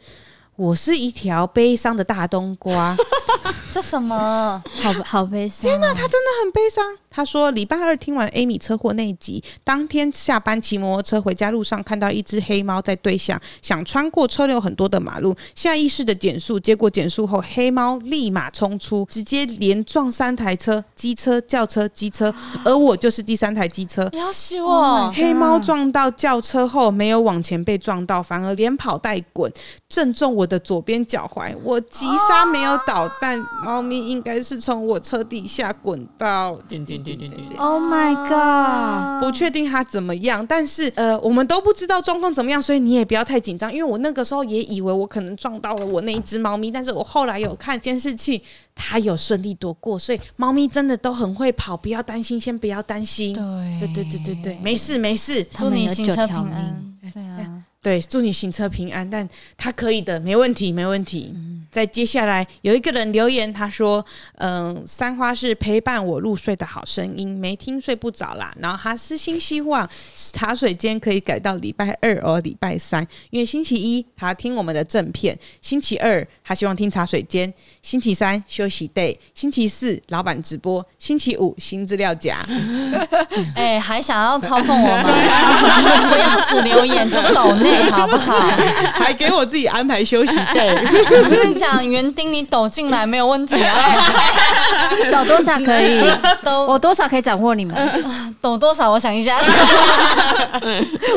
[0.55, 2.93] 我是一条悲伤的大冬瓜，
[3.73, 4.61] 这什么？
[4.81, 5.61] 好好悲伤！
[5.61, 6.83] 天哪，他真的很悲伤。
[7.19, 24.09] 他说礼拜二听完 Amy 车祸那一集，当天下班骑摩托车回家路上，看到一只黑猫在对向，想穿过车流很多的马路，下意识的减速，结果减速后黑猫立马冲出，直接连撞三台车，机车、轿车、机车，而我就是第三台机车。
[24.13, 25.11] 要死我！
[25.11, 29.51] 黑猫撞到轿车后，没有往前被撞到，反而连跑带滚，
[29.89, 37.57] 正中我的左边脚踝，我急刹没有倒，但猫咪应该是从我车底下滚到点点点对对对。
[37.57, 39.23] Oh my god！
[39.23, 43.71] 不确定他怎么样，但是呃，我们都不知道状况怎么样，所以你也不要太紧张。
[43.73, 48.41] 因为我那个时候也以为我可能撞到了我那一只猫咪，但是我后来有看监视器，
[48.73, 53.33] 它有顺利躲过，所以猫咪真的都很会跑，不要担心，先不要担心。
[53.33, 56.83] 对对对对对对，没事没事，祝你行车平安。
[57.13, 57.58] 对啊。
[57.81, 61.33] 对，祝你行车平安，但他可以的，没问题，没问题。
[61.71, 64.05] 再、嗯、接下来有一个人留言，他说
[64.35, 69.89] ：“嗯，三花是陪伴我入睡的好声音，没听睡不着啦。”然后他私心希望
[70.33, 77.51] 茶水间可以改到礼拜二或礼拜三，因为星期一他听我们的正片，星期二他希望听茶水间，
[77.81, 82.39] 星期三休息 day，星期四老板直播，星期五新资料夹。
[83.55, 85.03] 哎、欸，还想要操控我吗？
[86.11, 87.68] 不要只留言就抖内。
[87.91, 88.33] 好不好？
[88.93, 90.35] 还给我自己安排休息。
[90.53, 90.69] 对，
[91.23, 93.75] 我跟你讲，园丁你抖进来没有问题啊，
[95.11, 96.01] 抖多少可以？
[96.43, 98.03] 抖我多少可以掌握你们？
[98.41, 98.89] 抖多少？
[98.89, 99.37] 我想一下，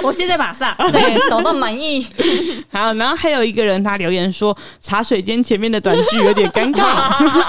[0.02, 2.06] 我现在马上对，抖到满意。
[2.70, 7.44] 好，然后还有一个人他留言说，茶水间前面的短剧有点尴尬。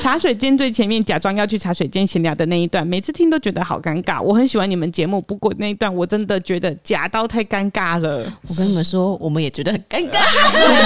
[0.00, 4.20] 茶水间最前面假装要去茶水间闲聊的那一段，每次听都觉得好尴尬。
[4.22, 8.24] 我很喜欢你们节目，不过那一段我真的觉得假到太尴尬了。
[8.48, 10.18] 我跟你们说，我们也觉得很尴尬。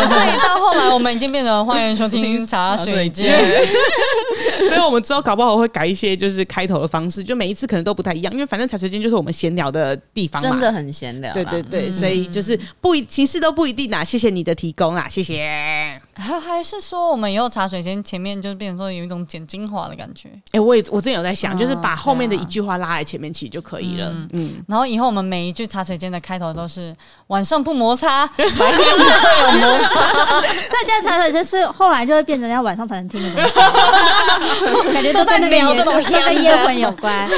[0.08, 3.38] 所以到后来，我们已经变成欢迎收听茶水间。
[4.68, 11.32] 所以，我们之后搞不好会改一些，就是开头的方式，就每一次可能都不太一样，因为反正茶水间就是我们闲聊的地方嘛，真的很闲聊。
[11.32, 14.04] 对对对，所以就是不一形式都不一定啊。
[14.04, 15.42] 谢谢你的提供啊，谢谢。
[16.14, 20.28] 还还是说，我们以后茶水间前面就变成说有一种剪精华的感觉。
[20.52, 24.12] 哎，我也我真有在想，就是把后面的一句话拉在前面，其实就可以了。
[24.32, 26.94] 嗯，然后以后我们每一句茶水间的开头都是
[27.28, 29.90] 晚上不摩擦，白天就会有摩擦。
[30.70, 37.28] 那这样茶水间是后来就会变成要晚上才能听的东西，感觉都在聊这种跟烟火有关，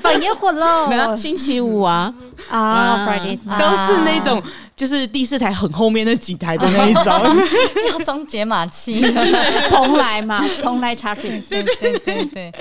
[0.00, 0.86] 放烟火喽。
[0.88, 2.12] 没有星期五啊
[2.48, 4.42] 啊，Friday 都是那种。
[4.76, 7.04] 就是第四台很后面那几台的那一种，
[7.92, 9.00] 要装解码器，
[9.70, 12.52] 蓬莱嘛，蓬莱茶水间，对对对对。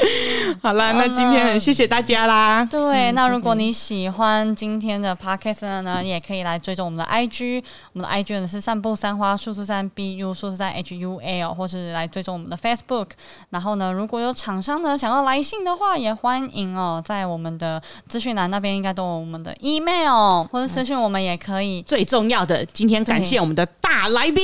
[0.62, 2.64] 好啦，那今天很谢谢大家啦。
[2.70, 13.08] 对，那如果你喜欢今天的 podcast 呢，你也可以来追踪我们的 IG，我们的 IG 呢是散步三花数字三 BU 数字三 HUL，或是来追踪我们的 Facebook。
[13.50, 21.82] 然后呢，如果有厂商呢想要来信的话，也欢迎哦，在我们的资讯栏那边应该都有我们的 email，或者私讯我们也可以。
[21.84, 24.44] 最重要的，今天感谢我们的大来宾，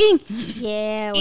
[0.61, 1.11] 耶！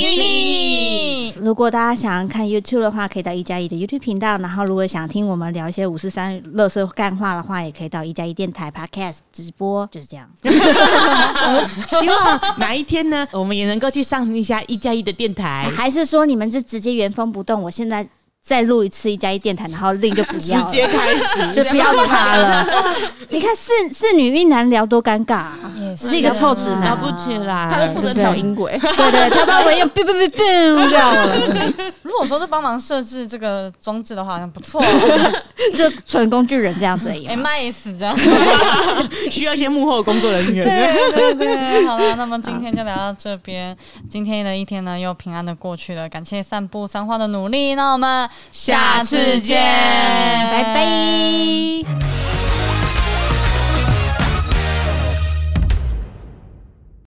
[1.36, 4.39] 如果大家想要看 YouTube 的话，可以到一加一的 YouTube 频道。
[4.39, 9.89] 然后，如果想听我们聊一些五四三乐色干话的话，也可以到一加一电台 Podcast 直播。
[9.91, 10.28] 就是这样。
[11.89, 17.62] 希望哪一天呢，我们也能够去上一下一加一的电台，还是说你们就直接原封不动？
[17.62, 18.07] 我现在。
[18.49, 22.66] 再录一次一加一电台，然后另就不要直接开始，就不要他了。
[23.28, 25.70] 你看四四女一男聊多尴尬啊！
[25.94, 27.68] 是一个臭直男，聊不起来。
[27.70, 31.36] 他是负责调音轨，对 对，他帮我用哔哔哔哔掉了。
[32.01, 34.82] 如果说是帮忙设置这个装置的话，好像不错。
[35.76, 37.26] 就纯工具人这样子而已。
[37.26, 38.16] 哎，卖死这样，
[39.30, 40.66] 需要一些幕后工作人员。
[41.14, 43.76] 对对对，好了，那么今天就聊到这边。
[44.09, 46.09] 今天的一天呢，又平安的过去了。
[46.09, 48.26] 感谢散步三花的努力，那我们。
[48.51, 49.57] 下次见，
[50.51, 52.38] 拜拜。